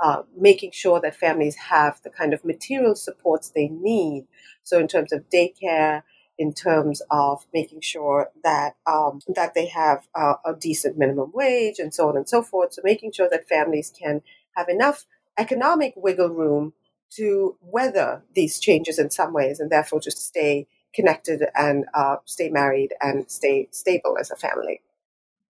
uh, 0.00 0.22
making 0.36 0.70
sure 0.72 1.00
that 1.00 1.16
families 1.16 1.56
have 1.56 2.00
the 2.02 2.10
kind 2.10 2.34
of 2.34 2.44
material 2.44 2.94
supports 2.94 3.50
they 3.50 3.68
need. 3.68 4.26
So, 4.62 4.78
in 4.78 4.88
terms 4.88 5.12
of 5.12 5.28
daycare, 5.30 6.02
in 6.38 6.52
terms 6.52 7.02
of 7.10 7.46
making 7.54 7.80
sure 7.80 8.30
that 8.44 8.76
um, 8.86 9.20
that 9.34 9.54
they 9.54 9.66
have 9.66 10.06
uh, 10.14 10.34
a 10.44 10.54
decent 10.54 10.98
minimum 10.98 11.30
wage 11.34 11.78
and 11.78 11.94
so 11.94 12.08
on 12.08 12.16
and 12.16 12.28
so 12.28 12.42
forth. 12.42 12.74
So 12.74 12.82
making 12.84 13.12
sure 13.12 13.28
that 13.30 13.48
families 13.48 13.92
can 13.98 14.22
have 14.56 14.68
enough 14.68 15.06
economic 15.38 15.94
wiggle 15.96 16.30
room 16.30 16.72
to 17.10 17.56
weather 17.60 18.22
these 18.34 18.58
changes 18.58 18.98
in 18.98 19.10
some 19.10 19.32
ways, 19.32 19.60
and 19.60 19.70
therefore 19.70 20.00
just 20.00 20.18
stay 20.26 20.66
connected 20.94 21.46
and 21.54 21.84
uh, 21.94 22.16
stay 22.24 22.48
married 22.48 22.92
and 23.00 23.30
stay 23.30 23.68
stable 23.70 24.16
as 24.18 24.30
a 24.30 24.36
family. 24.36 24.80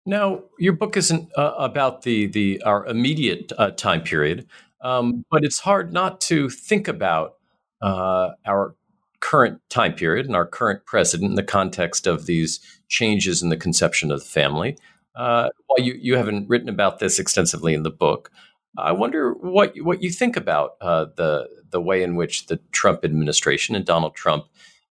Now, 0.06 0.44
your 0.58 0.74
book 0.74 0.98
isn't 0.98 1.30
uh, 1.38 1.54
about 1.58 2.02
the 2.04 2.28
the 2.28 2.62
our 2.64 2.86
immediate 2.88 3.52
uh, 3.58 3.72
time 3.72 4.02
period, 4.02 4.48
um, 4.82 5.26
but 5.30 5.44
it's 5.44 5.60
hard 5.60 5.94
not 5.94 6.22
to 6.22 6.50
think 6.50 6.88
about 6.88 7.36
uh, 7.82 8.30
our 8.46 8.76
current 9.22 9.62
time 9.70 9.94
period 9.94 10.26
and 10.26 10.36
our 10.36 10.46
current 10.46 10.86
president 10.86 11.30
in 11.30 11.36
the 11.36 11.44
context 11.44 12.08
of 12.08 12.26
these 12.26 12.60
changes 12.90 13.42
in 13.42 13.50
the 13.50 13.58
conception 13.58 14.12
of 14.12 14.20
the 14.20 14.26
family. 14.26 14.78
Uh, 15.16 15.50
while 15.68 15.86
you, 15.86 15.94
you 16.00 16.18
haven't 16.18 16.50
written 16.50 16.70
about 16.70 17.00
this 17.00 17.20
extensively 17.20 17.74
in 17.74 17.84
the 17.84 17.92
book, 17.92 18.32
I 18.78 18.92
wonder 18.94 19.34
what 19.34 19.74
what 19.82 20.02
you 20.02 20.10
think 20.10 20.38
about 20.38 20.72
uh, 20.82 21.06
the 21.18 21.50
the 21.72 21.82
way 21.82 22.04
in 22.04 22.16
which 22.16 22.48
the 22.48 22.58
Trump 22.72 23.04
administration 23.04 23.76
and 23.76 23.86
Donald 23.86 24.16
Trump 24.16 24.46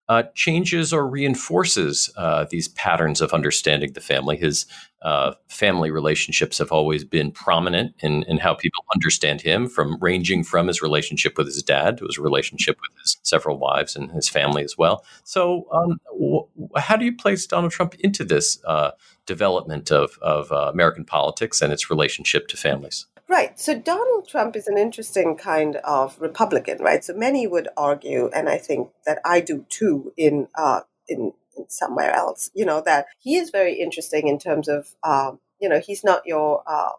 uh, 0.09 0.23
changes 0.35 0.91
or 0.91 1.07
reinforces 1.07 2.09
uh, 2.17 2.45
these 2.49 2.67
patterns 2.69 3.21
of 3.21 3.33
understanding 3.33 3.93
the 3.93 4.01
family. 4.01 4.35
His 4.35 4.65
uh, 5.01 5.33
family 5.47 5.89
relationships 5.89 6.57
have 6.57 6.71
always 6.71 7.03
been 7.03 7.31
prominent 7.31 7.95
in, 7.99 8.23
in 8.23 8.37
how 8.37 8.53
people 8.53 8.83
understand 8.93 9.41
him, 9.41 9.67
from 9.67 9.97
ranging 10.01 10.43
from 10.43 10.67
his 10.67 10.81
relationship 10.81 11.37
with 11.37 11.47
his 11.47 11.63
dad 11.63 11.97
to 11.97 12.05
his 12.05 12.19
relationship 12.19 12.77
with 12.81 12.99
his 13.01 13.17
several 13.23 13.57
wives 13.57 13.95
and 13.95 14.11
his 14.11 14.27
family 14.27 14.63
as 14.63 14.77
well. 14.77 15.05
So, 15.23 15.67
um, 15.71 15.99
w- 16.11 16.47
how 16.77 16.97
do 16.97 17.05
you 17.05 17.15
place 17.15 17.45
Donald 17.45 17.71
Trump 17.71 17.95
into 17.99 18.23
this 18.23 18.59
uh, 18.65 18.91
development 19.25 19.91
of, 19.91 20.17
of 20.21 20.51
uh, 20.51 20.69
American 20.73 21.05
politics 21.05 21.61
and 21.61 21.71
its 21.71 21.89
relationship 21.89 22.47
to 22.49 22.57
families? 22.57 23.05
Right. 23.31 23.57
So 23.57 23.79
Donald 23.79 24.27
Trump 24.27 24.57
is 24.57 24.67
an 24.67 24.77
interesting 24.77 25.37
kind 25.37 25.77
of 25.85 26.19
Republican, 26.19 26.79
right? 26.79 27.01
So 27.01 27.13
many 27.13 27.47
would 27.47 27.69
argue, 27.77 28.29
and 28.35 28.49
I 28.49 28.57
think 28.57 28.89
that 29.05 29.19
I 29.23 29.39
do 29.39 29.65
too, 29.69 30.11
in 30.17 30.49
uh, 30.53 30.81
in, 31.07 31.31
in 31.55 31.69
somewhere 31.69 32.11
else, 32.11 32.51
you 32.53 32.65
know, 32.65 32.81
that 32.81 33.05
he 33.19 33.37
is 33.37 33.49
very 33.49 33.75
interesting 33.79 34.27
in 34.27 34.37
terms 34.37 34.67
of, 34.67 34.95
um, 35.05 35.39
you 35.61 35.69
know, 35.69 35.79
he's 35.79 36.03
not 36.03 36.23
your 36.25 36.61
uh, 36.67 36.89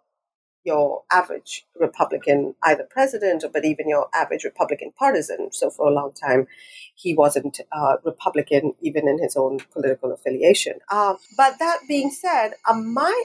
your 0.64 1.02
average 1.12 1.66
Republican, 1.78 2.54
either 2.62 2.88
president 2.88 3.44
or 3.44 3.50
but 3.50 3.66
even 3.66 3.86
your 3.86 4.08
average 4.14 4.44
Republican 4.44 4.90
partisan. 4.98 5.52
So 5.52 5.68
for 5.68 5.86
a 5.86 5.92
long 5.92 6.12
time, 6.12 6.46
he 6.94 7.14
wasn't 7.14 7.60
uh, 7.72 7.96
Republican 8.06 8.72
even 8.80 9.06
in 9.06 9.18
his 9.18 9.36
own 9.36 9.58
political 9.70 10.10
affiliation. 10.10 10.78
Uh, 10.90 11.16
but 11.36 11.58
that 11.58 11.80
being 11.86 12.10
said, 12.10 12.54
uh, 12.66 12.72
my 12.72 13.24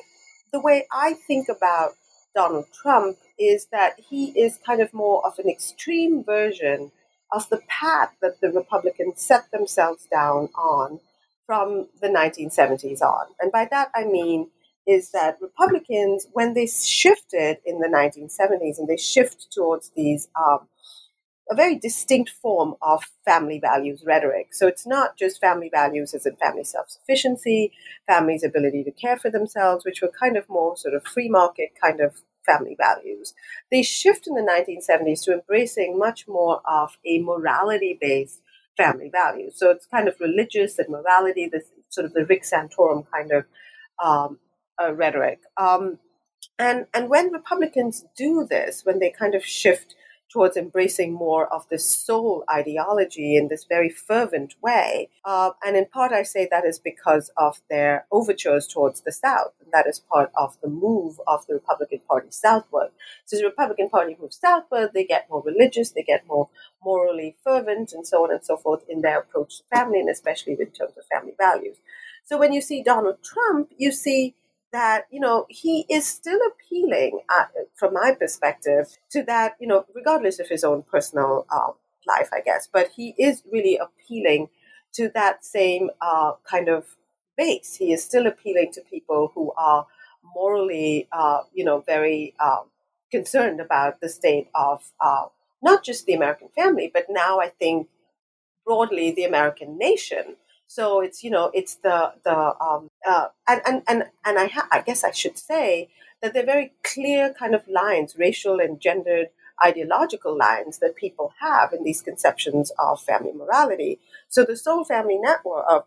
the 0.52 0.60
way 0.60 0.88
I 0.92 1.14
think 1.14 1.48
about 1.48 1.92
Donald 2.38 2.68
Trump 2.72 3.18
is 3.40 3.66
that 3.72 4.00
he 4.12 4.26
is 4.40 4.60
kind 4.64 4.80
of 4.80 4.94
more 4.94 5.26
of 5.26 5.40
an 5.40 5.50
extreme 5.50 6.24
version 6.24 6.92
of 7.32 7.50
the 7.50 7.60
path 7.68 8.12
that 8.22 8.40
the 8.42 8.52
Republicans 8.52 9.20
set 9.20 9.50
themselves 9.52 10.08
down 10.12 10.50
on 10.56 11.00
from 11.48 11.88
the 12.00 12.08
1970s 12.08 13.02
on. 13.02 13.26
And 13.40 13.52
by 13.52 13.68
that 13.72 13.90
I 13.96 14.04
mean 14.06 14.52
is 14.86 15.10
that 15.12 15.40
Republicans, 15.42 16.28
when 16.32 16.54
they 16.54 16.68
shifted 16.68 17.58
in 17.66 17.80
the 17.80 17.88
1970s 17.88 18.78
and 18.78 18.88
they 18.88 18.98
shift 18.98 19.48
towards 19.52 19.92
these 19.96 20.28
um, 20.40 20.68
a 21.50 21.56
very 21.56 21.76
distinct 21.76 22.30
form 22.30 22.76
of 22.82 23.04
family 23.26 23.60
values 23.60 24.04
rhetoric. 24.06 24.54
So 24.54 24.68
it's 24.68 24.86
not 24.86 25.18
just 25.18 25.42
family 25.42 25.70
values 25.74 26.14
as 26.14 26.26
in 26.26 26.36
family 26.36 26.64
self 26.64 26.90
sufficiency, 26.90 27.72
family's 28.06 28.44
ability 28.44 28.84
to 28.84 28.92
care 28.92 29.18
for 29.18 29.32
themselves, 29.32 29.86
which 29.86 30.02
were 30.02 30.12
kind 30.20 30.38
of 30.38 30.48
more 30.50 30.78
sort 30.78 30.94
of 30.94 31.06
free 31.06 31.30
market 31.30 31.70
kind 31.82 32.00
of 32.00 32.22
family 32.48 32.76
values. 32.80 33.34
They 33.72 33.84
shift 33.84 34.26
in 34.28 34.34
the 34.34 34.42
1970s 34.42 35.24
to 35.26 35.34
embracing 35.34 36.00
much 36.00 36.28
more 36.28 36.62
of 36.66 36.98
a 37.06 37.20
morality 37.20 37.98
based 38.00 38.42
family 38.76 39.10
values. 39.12 39.54
So 39.58 39.70
it's 39.72 39.86
kind 39.86 40.08
of 40.08 40.16
religious 40.20 40.80
and 40.80 40.90
morality, 40.90 41.50
this 41.52 41.72
sort 41.90 42.06
of 42.06 42.14
the 42.14 42.26
Rick 42.26 42.44
Santorum 42.44 43.06
kind 43.12 43.32
of 43.32 43.46
um, 44.04 44.40
uh, 44.82 44.94
rhetoric. 44.94 45.40
Um, 45.58 46.00
and, 46.60 46.86
and 46.94 47.10
when 47.10 47.32
Republicans 47.32 48.06
do 48.16 48.48
this, 48.50 48.82
when 48.84 49.00
they 49.00 49.10
kind 49.12 49.36
of 49.36 49.46
shift 49.46 49.96
towards 50.30 50.58
embracing 50.58 51.14
more 51.14 51.52
of 51.54 51.68
this 51.70 51.90
soul 51.90 52.44
ideology 52.52 53.36
in 53.36 53.48
this 53.48 53.66
very 53.68 53.90
fervent 53.90 54.56
way. 54.62 55.10
Uh, 55.24 55.52
and 55.66 55.78
in 55.78 55.86
part, 55.86 56.12
I 56.12 56.24
say 56.24 56.48
that 56.52 56.66
is 56.66 56.80
because 56.80 57.32
of 57.38 57.62
their 57.70 58.06
overtures 58.12 58.68
towards 58.68 59.02
the 59.02 59.12
South. 59.12 59.54
That 59.74 59.88
is 59.88 60.00
part 60.00 60.32
of 60.36 60.58
the 60.62 60.68
move 60.70 61.20
of 61.28 61.46
the 61.48 61.56
Republican 61.56 62.00
Party 62.08 62.28
southward. 62.32 62.90
So 63.26 63.38
the 63.38 63.46
Republican 63.46 63.90
Party 63.90 64.18
moves 64.20 64.38
southward, 64.40 64.92
they 64.94 65.06
get 65.06 65.30
more 65.30 65.42
religious, 65.44 65.92
they 65.92 66.04
get 66.04 66.26
more 66.28 66.50
morally 66.84 67.36
fervent, 67.44 67.94
and 67.94 68.06
so 68.08 68.24
on 68.24 68.32
and 68.32 68.44
so 68.44 68.58
forth 68.58 68.84
in 68.90 69.02
their 69.02 69.20
approach 69.20 69.58
to 69.58 69.64
family, 69.76 70.00
and 70.00 70.10
especially 70.10 70.54
in 70.54 70.68
terms 70.72 70.94
of 70.98 71.06
family 71.12 71.34
values. 71.38 71.78
So 72.26 72.38
when 72.38 72.54
you 72.54 72.62
see 72.62 72.84
Donald 72.84 73.24
Trump, 73.24 73.72
you 73.78 73.92
see 73.92 74.36
that 74.74 75.06
you 75.12 75.20
know 75.20 75.46
he 75.50 75.86
is 75.90 76.06
still 76.06 76.40
appealing 76.52 77.22
uh, 77.30 77.46
from 77.76 77.94
my 77.94 78.12
perspective 78.20 78.98
to 79.10 79.24
that 79.24 79.56
you 79.62 79.68
know 79.68 79.86
regardless 79.96 80.40
of 80.40 80.50
his 80.50 80.64
own 80.64 80.84
personal 80.84 81.46
uh, 81.50 81.72
life 82.06 82.30
i 82.34 82.42
guess 82.42 82.68
but 82.72 82.90
he 82.94 83.16
is 83.18 83.44
really 83.50 83.78
appealing 83.78 84.50
to 84.94 85.10
that 85.14 85.46
same 85.46 85.90
uh, 86.02 86.34
kind 86.44 86.68
of 86.68 86.86
base. 87.38 87.76
He 87.76 87.94
is 87.94 88.04
still 88.04 88.28
appealing 88.28 88.72
to 88.74 88.82
people 88.82 89.32
who 89.36 89.54
are 89.58 89.88
morally 90.36 91.08
uh, 91.12 91.42
you 91.54 91.64
know 91.66 91.80
very 91.82 92.34
um, 92.40 92.66
concerned 93.12 93.60
about 93.62 94.02
the 94.02 94.10
state 94.10 94.50
of 94.56 94.92
uh, 95.02 95.26
not 95.62 95.84
just 95.84 96.06
the 96.06 96.14
american 96.14 96.50
family 96.50 96.92
but 96.94 97.06
now 97.10 97.40
i 97.40 97.50
think 97.50 97.88
broadly 98.66 99.12
the 99.12 99.24
american 99.24 99.78
nation. 99.78 100.36
So 100.68 101.00
it's 101.02 101.24
you 101.24 101.32
know 101.32 101.50
it's 101.54 101.76
the 101.76 102.14
the 102.26 102.38
um, 102.62 102.90
uh, 103.08 103.28
and 103.48 103.62
and 103.66 103.84
and 103.88 104.04
and 104.26 104.38
I 104.40 104.48
ha- 104.48 104.68
I 104.72 104.82
guess 104.82 105.04
I 105.04 105.12
should 105.12 105.38
say 105.38 105.90
that 106.22 106.34
they're 106.34 106.46
very 106.46 106.74
clear 106.84 107.34
kind 107.34 107.56
of 107.56 107.68
lines, 107.68 108.16
racial 108.18 108.60
and 108.60 108.80
gendered 108.80 109.28
ideological 109.64 110.38
lines 110.38 110.80
that 110.80 110.96
people 110.96 111.34
have 111.40 111.74
in 111.74 111.84
these 111.84 112.02
conceptions 112.02 112.72
of 112.78 113.02
family 113.02 113.32
morality. 113.34 114.00
So 114.30 114.44
the 114.46 114.56
soul 114.56 114.84
family 114.84 115.18
network 115.18 115.66
uh, 115.70 115.82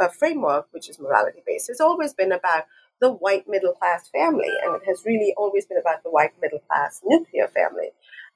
uh, 0.00 0.08
framework, 0.08 0.68
which 0.70 0.88
is 0.88 0.98
morality 0.98 1.42
based, 1.46 1.68
has 1.68 1.80
always 1.80 2.14
been 2.14 2.32
about 2.32 2.64
the 3.00 3.10
white 3.12 3.48
middle 3.48 3.72
class 3.74 4.08
family, 4.08 4.50
and 4.64 4.76
it 4.76 4.82
has 4.86 5.04
really 5.06 5.32
always 5.36 5.66
been 5.66 5.78
about 5.78 6.02
the 6.02 6.10
white 6.10 6.32
middle 6.40 6.58
class 6.60 7.00
nuclear 7.04 7.48
family. 7.48 7.90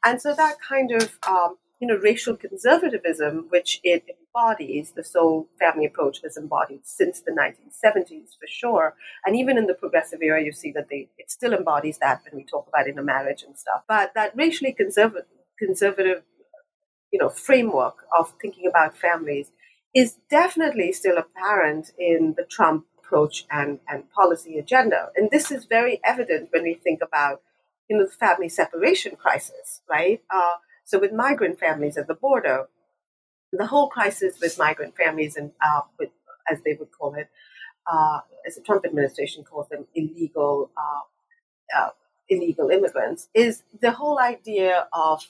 And 0.05 0.21
so 0.21 0.35
that 0.35 0.57
kind 0.61 0.93
of 0.93 1.19
um, 1.27 1.57
you 1.83 1.89
know, 1.89 1.97
racial 1.97 2.37
conservatism, 2.37 3.47
which 3.49 3.81
it 3.83 4.05
embodies, 4.09 4.93
the 4.93 5.03
soul 5.03 5.49
family 5.59 5.85
approach 5.85 6.21
has 6.23 6.37
embodied 6.37 6.83
since 6.85 7.21
the 7.23 7.33
1970s 7.33 8.39
for 8.39 8.47
sure. 8.47 8.95
And 9.27 9.35
even 9.35 9.59
in 9.59 9.67
the 9.67 9.75
progressive 9.75 10.23
era, 10.23 10.41
you 10.41 10.53
see 10.53 10.71
that 10.77 10.89
they 10.89 11.09
it 11.19 11.29
still 11.29 11.53
embodies 11.53 11.99
that 11.99 12.21
when 12.23 12.39
we 12.39 12.47
talk 12.47 12.69
about 12.69 12.87
intermarriage 12.87 13.43
and 13.43 13.59
stuff. 13.59 13.83
But 13.89 14.13
that 14.15 14.31
racially 14.37 14.73
conservative, 14.73 15.27
conservative, 15.59 16.23
you 17.13 17.19
know, 17.19 17.29
framework 17.29 17.97
of 18.17 18.33
thinking 18.41 18.69
about 18.69 18.97
families 18.97 19.51
is 19.93 20.19
definitely 20.31 20.93
still 20.93 21.19
apparent 21.19 21.91
in 21.99 22.35
the 22.37 22.45
Trump 22.45 22.87
approach 23.01 23.45
and, 23.51 23.81
and 23.89 24.09
policy 24.13 24.57
agenda. 24.57 25.09
And 25.17 25.33
this 25.33 25.51
is 25.51 25.65
very 25.65 26.01
evident 26.05 26.51
when 26.53 26.63
we 26.63 26.75
think 26.75 27.01
about, 27.03 27.43
you 27.91 27.99
know, 27.99 28.05
the 28.05 28.13
family 28.13 28.49
separation 28.49 29.17
crisis, 29.17 29.83
right? 29.91 30.23
Uh, 30.33 30.59
so 30.85 30.99
with 30.99 31.13
migrant 31.13 31.59
families 31.59 31.97
at 31.97 32.07
the 32.07 32.15
border, 32.15 32.67
the 33.53 33.67
whole 33.67 33.89
crisis 33.89 34.41
with 34.41 34.59
migrant 34.59 34.97
families 34.97 35.37
and 35.37 35.53
uh, 35.61 35.83
with, 35.99 36.11
as 36.51 36.61
they 36.65 36.75
would 36.75 36.91
call 36.91 37.15
it, 37.15 37.29
uh, 37.91 38.21
as 38.47 38.57
the 38.57 38.63
Trump 38.63 38.85
administration 38.85 39.45
calls 39.45 39.69
them, 39.69 39.87
illegal 39.95 40.71
uh, 40.77 41.81
uh 41.81 41.91
illegal 42.29 42.71
immigrants, 42.71 43.29
is 43.35 43.63
the 43.81 43.93
whole 43.93 44.19
idea 44.19 44.87
of 44.93 45.27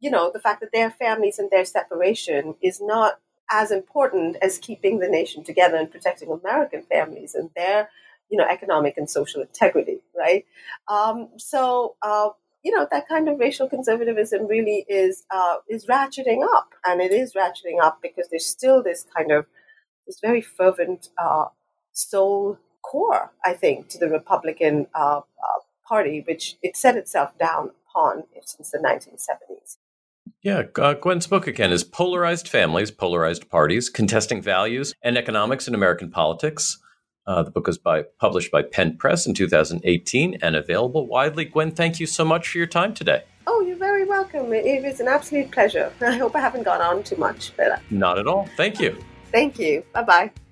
you 0.00 0.10
know 0.10 0.30
the 0.32 0.40
fact 0.40 0.60
that 0.60 0.72
their 0.72 0.90
families 0.90 1.38
and 1.38 1.50
their 1.50 1.64
separation 1.64 2.54
is 2.62 2.80
not 2.80 3.20
as 3.50 3.70
important 3.70 4.36
as 4.42 4.58
keeping 4.58 4.98
the 4.98 5.08
nation 5.08 5.44
together 5.44 5.76
and 5.76 5.90
protecting 5.90 6.30
American 6.30 6.82
families 6.82 7.34
and 7.34 7.50
their 7.56 7.88
you 8.28 8.36
know 8.36 8.46
economic 8.46 8.96
and 8.96 9.08
social 9.08 9.42
integrity, 9.42 10.00
right? 10.16 10.44
Um, 10.88 11.30
so 11.36 11.96
uh, 12.02 12.30
you 12.64 12.72
know 12.72 12.88
that 12.90 13.06
kind 13.06 13.28
of 13.28 13.38
racial 13.38 13.68
conservatism 13.68 14.46
really 14.46 14.86
is 14.88 15.24
uh, 15.30 15.56
is 15.68 15.86
ratcheting 15.86 16.42
up, 16.56 16.70
and 16.84 17.00
it 17.00 17.12
is 17.12 17.34
ratcheting 17.34 17.80
up 17.80 17.98
because 18.02 18.28
there's 18.30 18.46
still 18.46 18.82
this 18.82 19.06
kind 19.16 19.30
of 19.30 19.46
this 20.06 20.18
very 20.20 20.40
fervent 20.40 21.08
uh, 21.18 21.46
soul 21.92 22.58
core, 22.82 23.32
I 23.44 23.52
think, 23.52 23.88
to 23.90 23.98
the 23.98 24.08
Republican 24.08 24.86
uh, 24.94 25.20
uh 25.20 25.60
Party, 25.86 26.24
which 26.26 26.56
it 26.62 26.76
set 26.76 26.96
itself 26.96 27.36
down 27.38 27.70
upon 27.86 28.24
since 28.42 28.70
the 28.70 28.78
1970s. 28.78 29.76
Yeah, 30.42 30.62
uh, 30.76 30.94
Gwen's 30.94 31.26
book 31.26 31.46
again 31.46 31.72
is 31.72 31.84
Polarized 31.84 32.48
Families, 32.48 32.90
Polarized 32.90 33.50
Parties, 33.50 33.90
Contesting 33.90 34.40
Values 34.40 34.94
and 35.02 35.18
Economics 35.18 35.68
in 35.68 35.74
American 35.74 36.10
Politics. 36.10 36.78
Uh, 37.26 37.42
the 37.42 37.50
book 37.50 37.66
was 37.66 37.78
by, 37.78 38.02
published 38.18 38.50
by 38.50 38.62
Penn 38.62 38.96
Press 38.96 39.26
in 39.26 39.34
2018 39.34 40.38
and 40.42 40.56
available 40.56 41.06
widely. 41.06 41.44
Gwen, 41.44 41.70
thank 41.70 42.00
you 42.00 42.06
so 42.06 42.24
much 42.24 42.48
for 42.48 42.58
your 42.58 42.66
time 42.66 42.94
today. 42.94 43.24
Oh, 43.46 43.60
you're 43.62 43.76
very 43.76 44.04
welcome. 44.04 44.52
It 44.52 44.82
was 44.82 45.00
an 45.00 45.08
absolute 45.08 45.50
pleasure. 45.50 45.92
I 46.00 46.16
hope 46.16 46.36
I 46.36 46.40
haven't 46.40 46.64
gone 46.64 46.80
on 46.80 47.02
too 47.02 47.16
much. 47.16 47.52
But... 47.56 47.80
Not 47.90 48.18
at 48.18 48.26
all. 48.26 48.48
Thank 48.56 48.80
you. 48.80 48.96
Thank 49.32 49.58
you. 49.58 49.84
Bye 49.92 50.02
bye. 50.02 50.43